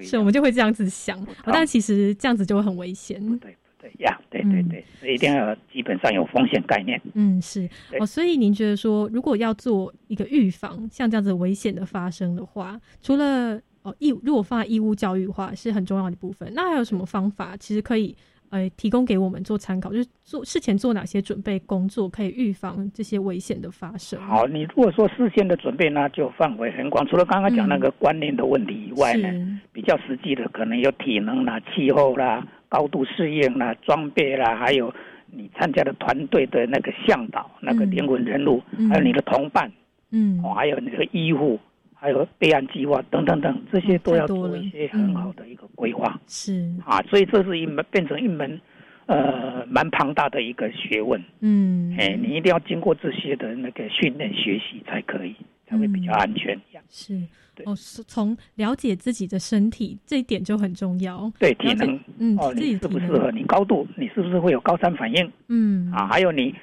[0.00, 1.18] 所以我们就会这样子想。
[1.44, 3.20] 但其实这样子就会很危险。
[3.40, 3.54] 对
[3.96, 7.00] 对呀，对对对，所以一定要基本上有风险概念。
[7.14, 7.68] 嗯，是
[7.98, 8.06] 哦。
[8.06, 16.50] 所以您觉得说，如果要做一个预防，像这样子危险的发生的话，除了哦义，如果放在义务教育的话，是很重要的部分。
[16.54, 18.16] 那还有什么方法，其实可以？
[18.50, 24.20] 呃，提供给我们做参考，就是做事前做哪些准备工作，可以预防这些危险的发生。
[24.20, 34.92] 好，你如果说事先的准备呢，就范围很广，除了刚刚讲那个观念的问题以外呢，比较实际的可能有体能啦、气候啦、高度适应啦、装备啦，还有
[35.30, 39.70] 你参加的团队的那个向导、那个灵魂人物，还有你的同伴，
[40.10, 41.58] 嗯，哦，还有你的医护。
[42.00, 46.18] 还有备案计划等等等，这些都要做一些很好的一个规划。
[46.26, 48.58] 是啊，所以这是一门变成一门
[49.04, 51.22] 呃蛮庞大的一个学问。
[51.40, 55.36] 嗯，哎，你一定要经过这些的那个训练学习才可以，
[55.68, 56.58] 才会比较安全。
[56.88, 57.20] 是，
[57.66, 61.30] 哦，是从了解自己的身体这一点就很重要。
[61.38, 63.30] 对，体能，嗯，哦，你适不适合？
[63.30, 65.30] 你高度，你是不是会有高山反应？
[65.48, 66.54] 嗯，啊，还有你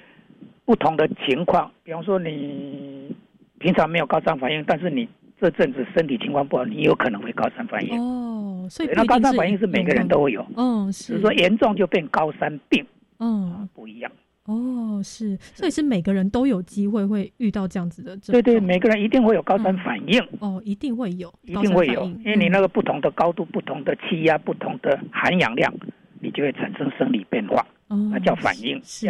[0.65, 3.15] 不同的情况，比方说你
[3.59, 5.07] 平常没有高山反应，但是你
[5.39, 8.67] 这阵子身体情况不好，你有可能会高山反应哦。
[8.69, 12.85] 所以那高山反应是每个人都会有，哦，是说严重就变高山病，
[13.19, 14.11] 嗯，不一样。
[14.45, 18.15] 哦，是，所以是每个人都有机会会遇到这样子的。
[18.17, 20.21] 对对，每个人一定会有高山反应。
[20.39, 25.73] 哦，一定会有，一定会有，因为你那个不同的高度、不同的气压、不同的含氧量，
[26.21, 28.81] 你就会产生生理变化，哦那叫反应。
[28.83, 29.07] 是。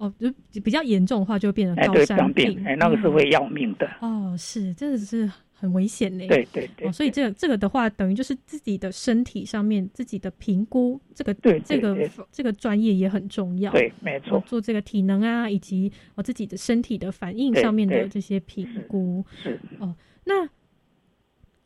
[0.00, 3.86] 哦，就比较严重的话，就变成高山病，哎，那个是会要命的。
[4.00, 6.26] 哦，是，真的是很危险呢。
[6.26, 6.88] 对对对。
[6.88, 13.70] 哦所以这个这个的话，等于就是自己的身体上面自己的评估，这个对这个这个专业也很重要。
[13.72, 14.42] 对，没错。
[14.46, 19.22] 做这个体能啊，以及我自己的身体的反应上面的这些评估。
[19.42, 19.60] 是。
[19.78, 19.94] 哦，
[20.24, 20.48] 那。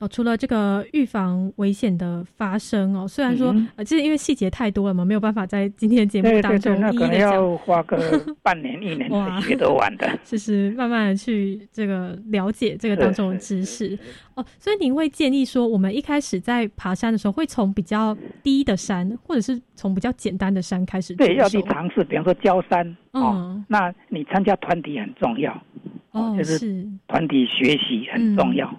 [0.05, 7.99] 哦，除了这个预防危险的发生哦，虽然说呃，就是因为细节太多了嘛，没有办法在今天的节目当中一一的讲，花个
[8.43, 13.99] 半年一年才学得完的，就是慢慢的去这个了解这个当中的知识
[14.35, 14.45] 哦。
[14.59, 25.63] 所以您会建议说，我们一开始在爬山的时候，会从比较低的山，或者是从比较简单的山开始，对，要去尝试，比方说焦山哦，那你参加团体很重要
[26.11, 28.71] 哦，就是团体学习很重要。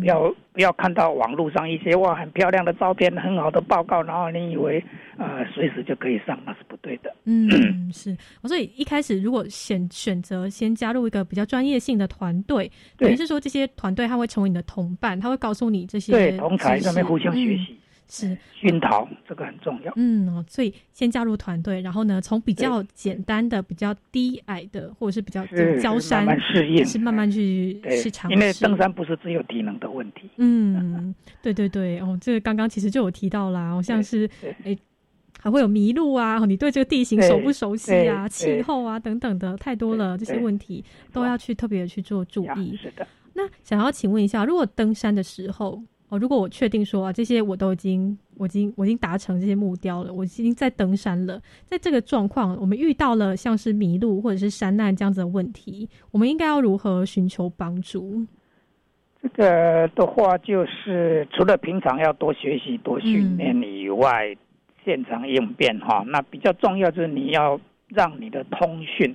[0.00, 4.82] 不要不要看到网络上一些哇很漂亮的照片，很好的报告，然后你以为
[5.18, 7.14] 呃随时就可以上，那是不对的。
[7.24, 7.48] 嗯，
[7.92, 8.16] 是。
[8.44, 17.78] 所以一开始如果选选择先加入一个比较专业性的团队，等于是说这些团队他会成为你的同伴，他会告诉你这些对同才上面互相学习。
[18.08, 19.92] 是熏陶，这个很重要。
[19.96, 25.44] 嗯，所以先加入团队，然后呢，从比较简单的、比较低矮的，或者是比较
[25.82, 28.34] 高山，慢慢适应，是慢慢去去尝试。
[28.34, 30.30] 因为登山不是只有体能的问题。
[30.36, 34.30] 嗯，对对对，哦，这个刚刚其实就有提到啦， 好像是
[34.62, 34.76] 哎，
[35.40, 42.76] 还会有迷路啊，你对这个地形熟不熟悉啊，气候啊等等的，太多了，这些问题都要去特别的去做注意。
[42.76, 43.06] 是的。
[43.34, 45.82] 那想要请问一下，如果登山的时候。
[46.08, 51.42] 哦，如果我确定说啊，这些我都已经，我已经，我已经达成这些目标了，我已经在登山了。
[51.64, 58.24] 在这个状况，我们遇到了像是迷路或者是山难这样子的问题，我们应该要如何寻求帮助？
[59.20, 64.36] 这个的话，就是除了平常要多学习、多训练以外，
[64.84, 69.12] 现场应变哈，那比较重要就是你要让你的通讯。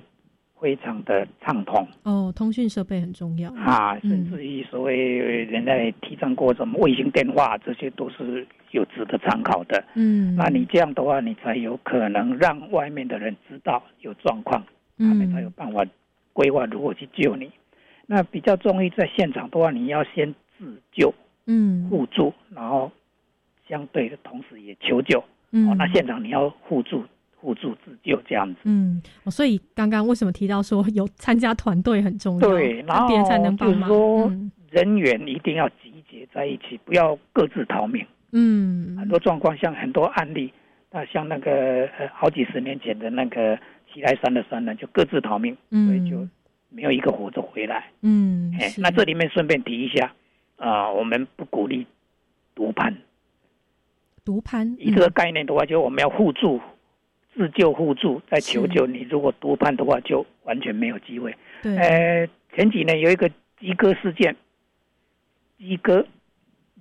[0.62, 9.84] 非常的畅通哦，通讯设备很重要啊，甚至于所谓人在提倡过什么卫星电话，这些都是有值得参考的。
[9.94, 14.64] 嗯，那你这样的话，你才有可能让外面的人知道有状况，
[14.98, 15.84] 他们才有办法
[16.32, 17.50] 规划如何去救你。
[18.06, 21.12] 那比较重于在现场的话，你要先自救，
[21.46, 22.92] 嗯，互助，然后
[23.68, 25.24] 相对的同时也求救。
[25.50, 27.04] 嗯，那现场你要互助。
[27.42, 32.48] 互助自救这样子，嗯，所以刚刚为什么提到说有参加团队很重要？
[32.48, 34.32] 对，然后就是说
[34.70, 38.06] 人员一定要集结在一起，不要各自逃命。
[38.30, 40.52] 嗯，很多状况像很多案例，
[40.92, 43.58] 那像那个好几十年前的那个
[43.92, 46.24] 齐来山的山呢，就各自逃命，所以就
[46.68, 47.90] 没有一个活着回来。
[48.02, 50.12] 嗯，哎，那这里面顺便提一下
[50.58, 51.84] 啊，我们不鼓励
[52.54, 52.96] 独攀。
[54.24, 56.60] 独攀，以这个概念的话，就我们要互助。
[57.34, 58.86] 自救互助，在求救。
[58.86, 61.34] 你如果多判的话，就完全没有机会。
[61.62, 63.28] 对，呃，前几年有一个
[63.58, 64.36] 鸡哥事件，
[65.58, 66.06] 鸡哥，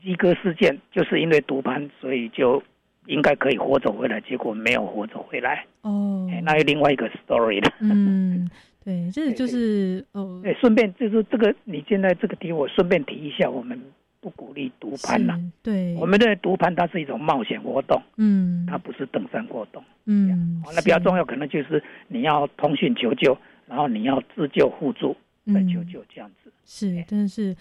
[0.02, 2.62] 鸡哥事件，就是因为独判，所以就
[3.06, 5.66] 应该可以活走回来，结果没有活走回来。
[5.82, 7.74] 哦，那有另外一个 story 了。
[7.80, 8.50] 嗯，
[8.84, 13.80] 对，这就是哦，对，顺便就是这个，你现在这个题，我顺便提一下，我们
[14.22, 15.38] 不鼓励读盘了。
[15.62, 25.18] 对，我们的独攀它是一种冒险活动，嗯，它不是登山活动，嗯，那比较重要可能就是你要通讯求救，然后你要自救互助
[25.48, 26.54] 再求救这样子。
[26.64, 27.54] 是，真的是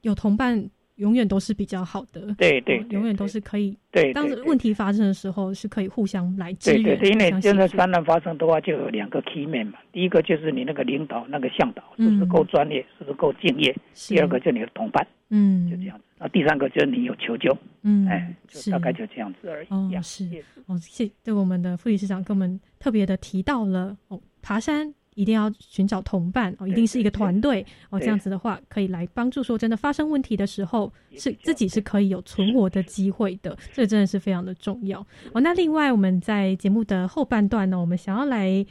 [0.00, 0.70] 有同伴。
[0.96, 3.76] 永远都是比较好的，对对，永远都是可以。
[3.90, 6.82] 对，当问题发生的时候，是可以互相来支援。
[6.82, 9.78] 对对，因为现在灾难发生的话，就有两个 key man 嘛。
[9.92, 13.76] 第一个就是你那个领导、那个向导是不是够专业，是不是够敬业？
[14.08, 16.04] 第二个就是你的同伴，嗯，就这样子。
[16.18, 19.66] 那第三个就是你有求救，嗯，哎，就大概就这样子而已。
[19.70, 20.24] 哦，是
[20.66, 24.94] 哦，谢对我们的副理事长跟我们特别的提到了哦，爬山。
[25.14, 35.00] 一定要寻找同伴哦，一定是一个团队哦，这样子的话可以来帮助说真的发生问题的时候是自己是可以有存活的机会的，这真的是非常的重要
[35.32, 35.40] 哦。
[35.40, 38.64] 那另外我们在节目的后半段呢，我们想要来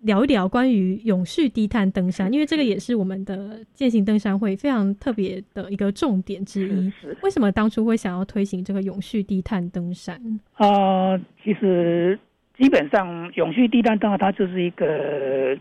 [0.00, 6.92] 聊一聊关于永续低碳登山，因为这个也是我们的践行登山会非常特别的一个重点之一。
[7.22, 10.20] 为什么当初会想要推行这个永续低碳登山
[10.52, 11.16] 啊？
[11.42, 12.18] 其实。
[12.58, 15.56] 基本上，永续低碳的话，它就是一个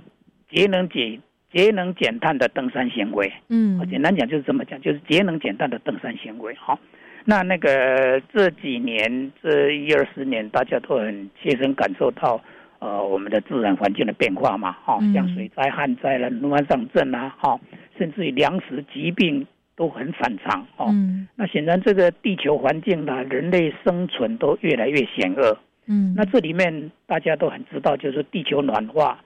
[0.50, 1.22] 节能减
[1.52, 3.32] 节能减碳的登山行为。
[3.50, 6.56] 嗯，简单讲就是这么讲，就是节能减碳的登山行为。
[6.56, 6.80] 好，
[7.26, 12.42] 那那个这几年这一二十年，大家都很切身感受到，
[12.80, 14.72] 呃，我们的自然环境的变化嘛。
[14.72, 17.60] 哈，像水灾、旱灾了、农湾上阵啊，哈，
[17.98, 20.66] 甚至于粮食疾病都很反常。
[20.78, 20.94] 哦，
[21.36, 25.58] 那显然这个地球环境呢，人类生存都越来越险恶。
[25.88, 29.24] 嗯，那这里面大家都很知道，就是地球暖化、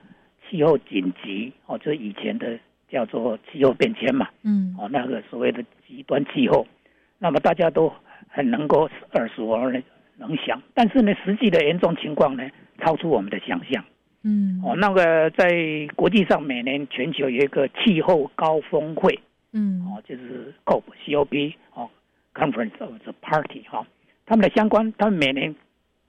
[0.48, 2.58] 气候紧急哦，就是以前的
[2.88, 6.66] 叫做气候变迁嘛，嗯，哦，那个所谓的极端气候，
[7.18, 7.90] 那么大家都
[8.28, 9.56] 很能够耳熟
[10.18, 12.46] 能详，但是呢，实际的严重情况呢，
[12.78, 13.82] 超出我们的想象，
[14.22, 15.48] 嗯，哦，那个在
[15.96, 19.18] 国际上每年全球有一个气候高峰会，
[19.54, 21.88] 嗯，哦，就是 COP，COP 哦
[22.34, 23.86] ，Conference of the Party 哈，
[24.26, 25.54] 他们的相关，他们每年。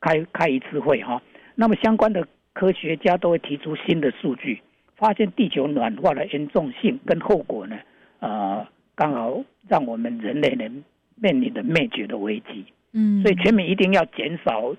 [0.01, 1.21] 开开一次会哈，
[1.55, 4.59] 那么相关的科学家都会提出新的数据，
[4.97, 7.77] 发现地球暖化的严重性跟后果呢，
[8.19, 10.67] 呃，刚好让我们人类呢
[11.15, 12.65] 面临的灭绝的危机。
[12.93, 14.75] 嗯，所以全民一定要减少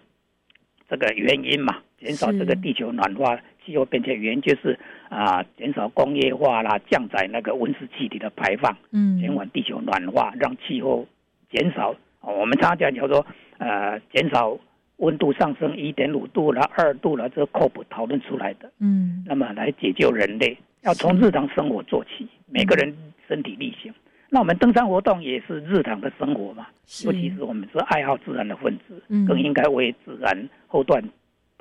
[0.91, 11.07] 这个原因嘛，减少这个地球暖化、气候变迁原因就是啊，减少工业化啦，降载那个温室气体的排放，嗯，减缓地球暖化，让气候
[11.51, 11.95] 减少。
[12.21, 13.25] 我们常常讲叫做
[13.59, 14.59] 呃，减少。
[15.03, 18.73] 温度上升一点五度了，二度了，这个 COP 讨论出来的。
[18.79, 22.97] 嗯，那么来解救人类，要从日常生活做起，每个人
[23.27, 23.93] 身体力行。
[24.31, 26.69] 那我们登山活动也是日常的生活嘛，
[27.05, 31.03] 尤其是我们是爱好自然的分子，更应该为自然后段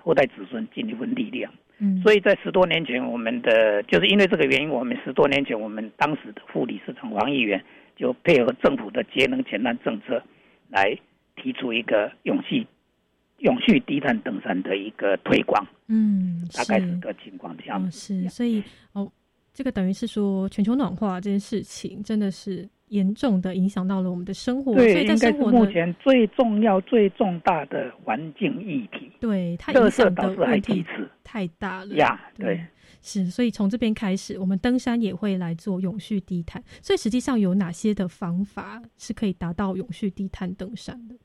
[0.02, 1.52] 后代子孙尽一份力量。
[1.80, 7.62] 嗯，所以在十多年前，我们的就是因为这个原因，我们十多年前我们当时的副理事长王议员
[7.96, 10.22] 就配合政府的节能减碳政策，
[10.70, 10.96] 来
[11.36, 12.68] 提出一个勇气。
[13.42, 17.92] 永续低碳登山的一个推广，嗯，大概是个情况这样。
[17.92, 18.64] 是，所以
[18.94, 19.12] 哦，
[19.54, 24.76] 这个等于是说，全球暖化这件事情真的是严重的影响到了我们的生活。
[24.76, 29.12] 对，应该是目前最重要、最重大的环境议题。
[29.20, 30.86] 对，它影响的问题
[31.24, 32.20] 太大了呀。
[32.38, 32.64] 对，
[33.02, 36.64] 是，所以从这边开始，我们登山也会来做永续低碳。
[36.82, 41.16] 所以实际上有哪些的方法是可以达到永续低碳登山的？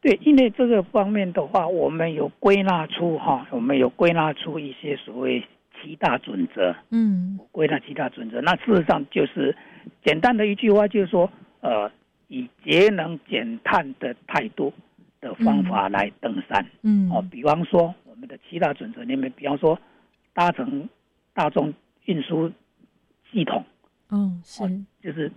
[0.00, 5.46] 对，因为这个方面的话，我们有归纳出哈，我们有归纳出一些所谓
[5.80, 6.74] 七大准则。
[6.90, 9.54] 嗯，归纳七大准则，那事实上就是
[10.02, 11.30] 简单的一句话，就是说，
[11.60, 11.90] 呃，
[12.28, 14.72] 以节能减碳的态度
[15.20, 16.64] 的方法来登山。
[16.82, 19.78] 嗯，哦，比方说我们的七大准则里面，比方说
[20.32, 20.88] 搭乘
[21.34, 21.74] 大众
[22.06, 22.50] 运输
[23.30, 23.62] 系统。
[24.08, 24.62] 哦，是，
[25.02, 25.30] 就是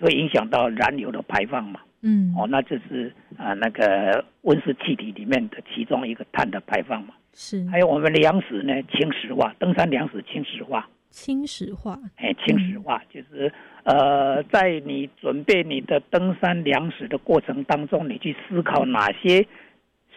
[0.00, 1.80] 会影响到燃油的排放嘛。
[2.02, 7.14] 嗯，哦，那就是啊，那个温室气体里面的其中一个碳的排放嘛。
[7.32, 10.88] 是，还有我们粮食呢，轻石化，登山粮食轻石化。
[11.10, 13.50] 轻石化，哎，轻石化就是
[13.82, 19.40] 呃，在你准备你的登山粮食的过程当中，你去思考哪些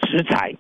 [0.03, 0.53] 食材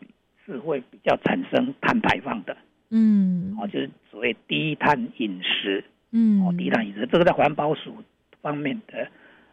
[0.45, 2.55] 是会比较产生碳排放的。
[2.89, 5.83] 嗯，哦，就是所谓低碳饮食。
[6.11, 7.95] 嗯，哦，低碳饮食，这个在环保署
[8.41, 9.07] 方面的。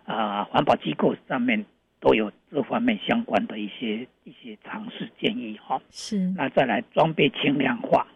[0.09, 1.65] 啊，环保机构上面
[2.01, 5.81] 都有这方面相关的一些一些尝试建议哈。
[5.91, 8.07] 是，那再来装备轻量化，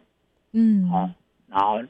[0.52, 1.10] 嗯，好，
[1.48, 1.82] 然后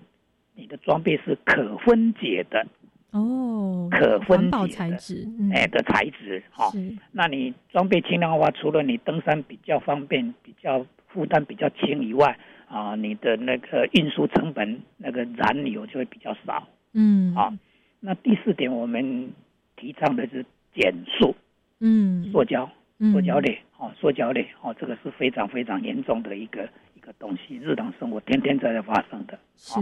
[0.55, 2.67] 你的装备是可分解的
[3.13, 6.73] 哦，可分解材质，哎的材质哈。
[7.13, 12.37] 那你装备轻量化，除了你登山比较方便、比较负担比较轻以外，
[12.67, 16.67] 啊，你的那个运输成本那个燃油就会比较少。
[16.93, 17.53] 嗯，好，
[18.01, 19.31] 那第四点我们
[19.83, 21.35] 提倡的是减塑，
[21.81, 22.71] 嗯，塑胶，
[23.13, 29.37] 塑胶类，哦，塑胶类，哦，这个是非常非常严重的一个一个东西，日常生活天天在在发生的。
[29.57, 29.81] 是，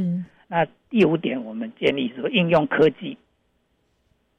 [0.49, 3.19] 那第五点我们建议说应用科技，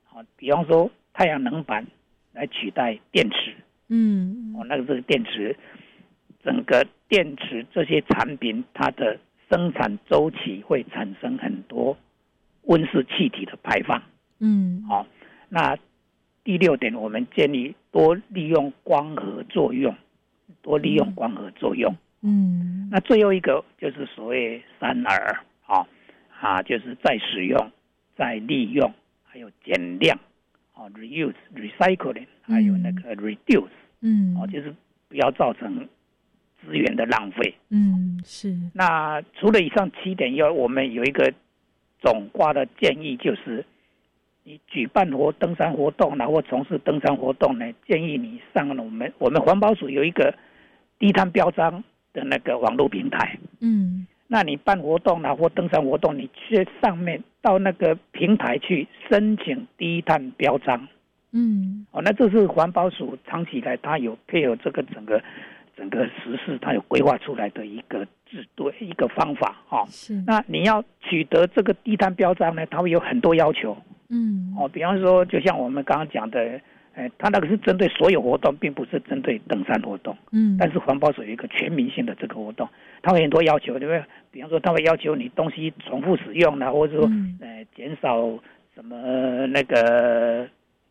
[0.04, 1.86] 好，比方说太阳能板
[2.34, 3.54] 来取代电池，
[3.88, 5.56] 嗯，哦，那个这个电池，
[6.44, 11.96] 整个电池这些产品它的生产周期会产生很多。
[12.64, 14.02] 温室气体的排放，
[14.40, 15.06] 嗯，好，
[15.54, 15.78] 那
[16.46, 19.94] 第六点，我们建议多利用光合作用，
[20.62, 25.86] 多利用光合作用，嗯，那最后一个就是所谓三 R，好
[26.40, 27.70] 啊，就是再使用、
[28.16, 28.94] 再利用，
[29.26, 30.18] 还有减量，
[30.74, 33.68] 哦，reuse、recycling，还有那个 reduce，
[34.00, 34.74] 嗯，哦，就是
[35.10, 35.86] 不要造成
[36.66, 38.56] 资源的浪费，嗯，是。
[38.74, 41.34] 那除了以上七点以外，我们有一个。
[42.04, 43.64] 总挂的建议就是，
[44.44, 50.34] 你举办活登山活动，然后从事登山活动呢，建议你上了我们我们环保署有一个
[51.00, 51.84] 低碳标章
[52.14, 53.38] 的那个网络平台。
[53.60, 60.88] 嗯，那你办活动然后登山活动，你去上面到那个平台去申请低碳标章。
[61.32, 65.24] 嗯，哦，那这是环保署长期以来它有配合这个整个
[65.78, 68.08] 整个实事，它有规划出来的一个。
[68.32, 73.76] 制度一个方法哈，是那你要取得这个低碳标章呢，它会有很多要求，
[74.12, 76.60] 嗯，哦，比方说，就像我们刚刚讲的，
[76.94, 82.68] 哎，它那个是针对所有活动，并不是针对登山活动，嗯，但是环保署有一个全民性的这个活动，
[83.02, 84.04] 它会很多要求，对不对？
[84.32, 87.10] 比方说，它会要求你东西重复使用啊，或者说，
[87.40, 88.38] 呃，减少
[88.76, 90.48] 什么那个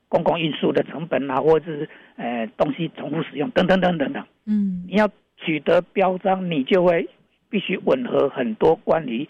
[0.09, 7.09] 公共运输的成本啊，或者是呃东西重复使用等等等等等，嗯，你要取得标章，你就会。
[7.53, 9.29] 必须吻合很多关于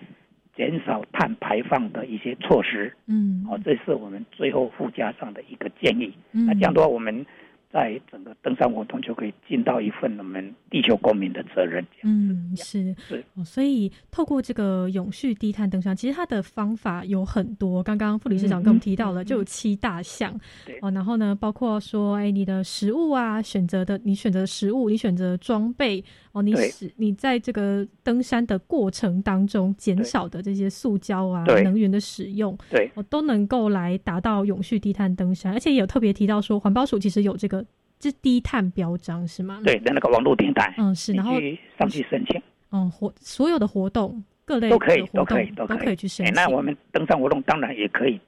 [0.60, 6.12] 减少碳排放的一些措施，嗯，好，这是我们最后附加上的一个建议。
[6.32, 7.24] 那这样的话，我们
[7.72, 11.86] 在整个登山活动就可以尽到一份我们地球公民的责任。
[12.02, 17.82] 嗯，是是，所以透过这个永续低碳登山，其实它的方法有很多。
[17.82, 20.32] 刚刚副理事长跟我们提到了，就有七大项。
[20.80, 26.04] 哦，然后呢，包括说，哎，你的食物啊，选择的你选择食物，你选择装备。
[26.32, 37.59] 哦，你使你在这个登山的过程当中减少的这些塑胶啊能源的使用，对，哦都能够来达到永续低碳登山，而且也有特别提到说，环保署其实有这个
[38.00, 39.60] 这低碳标章是吗？
[39.62, 41.34] 对，在那个网络平台，嗯是，然后
[41.78, 42.42] 上去申请，
[42.72, 46.34] 嗯活所有的活动各类都可以都可以都可以去申请。
[46.34, 48.18] 那我们登山活动当然也可以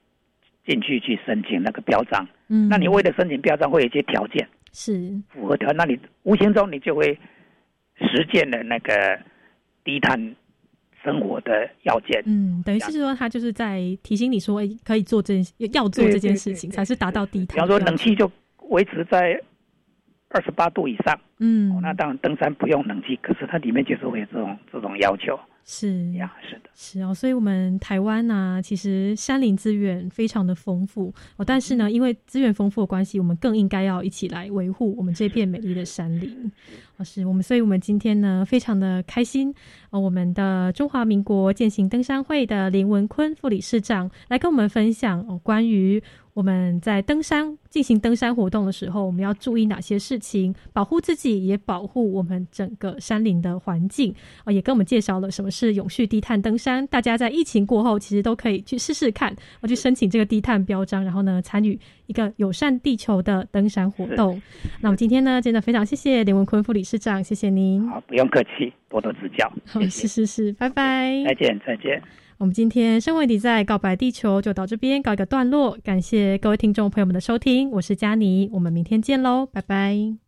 [0.65, 7.19] 进去去申请那个标章，嗯，那你为了申请标章会有一些条件，是符合条，那你无形中你就会。
[7.95, 8.91] 实践了那个
[9.83, 10.35] 低碳
[11.03, 17.55] 生活的要件，嗯，等于是说他就是在提醒你说，哎，可以做这件要做这件事情，才是达到低碳。
[17.55, 18.29] 比方说，冷气就
[18.69, 19.39] 维持在
[20.33, 25.39] 二十八度以上，嗯，那当然登山不用冷气，可是它里面就是会有这种这种要求。
[25.65, 36.51] 是呀，是的，是哦，所以，我们台湾呢，其实山林资源非常的丰富哦，但是呢，因为资源丰富的关系，我们更应该要一起来维护我们这片美丽的山林。
[36.97, 39.55] 哦，是我们，所以我们今天呢，非常的开心
[39.89, 46.03] 哦，我们的中华民国践行登山会的林文坤副理事长来跟我们分享哦，关于。
[46.33, 50.53] 我们在登山进行登山活动的时候，我们要注意哪些事情？
[50.73, 54.13] 保护自己，也保护我们整个山林的环境
[54.43, 54.51] 啊！
[54.51, 56.85] 也跟我们介绍了什么是永续低碳登山。
[56.87, 64.41] 大家在疫情过后，其实都可以去试试看，我去申请这个低碳标章，然后呢，参与一个友善地球的登山活动。
[64.81, 67.87] 那么今天呢，真的非常谢谢林文坤副理事长，谢谢您。
[67.87, 69.51] 好，不用客气，多多指教。
[69.67, 71.23] 好，是是是，拜拜。
[71.27, 72.01] 再见，再见。
[72.43, 80.22] 我们今天生活你在告白地球就到这边告一个段落，感谢各位听众朋友们的收听，我是佳妮，我们明天见喽，拜拜。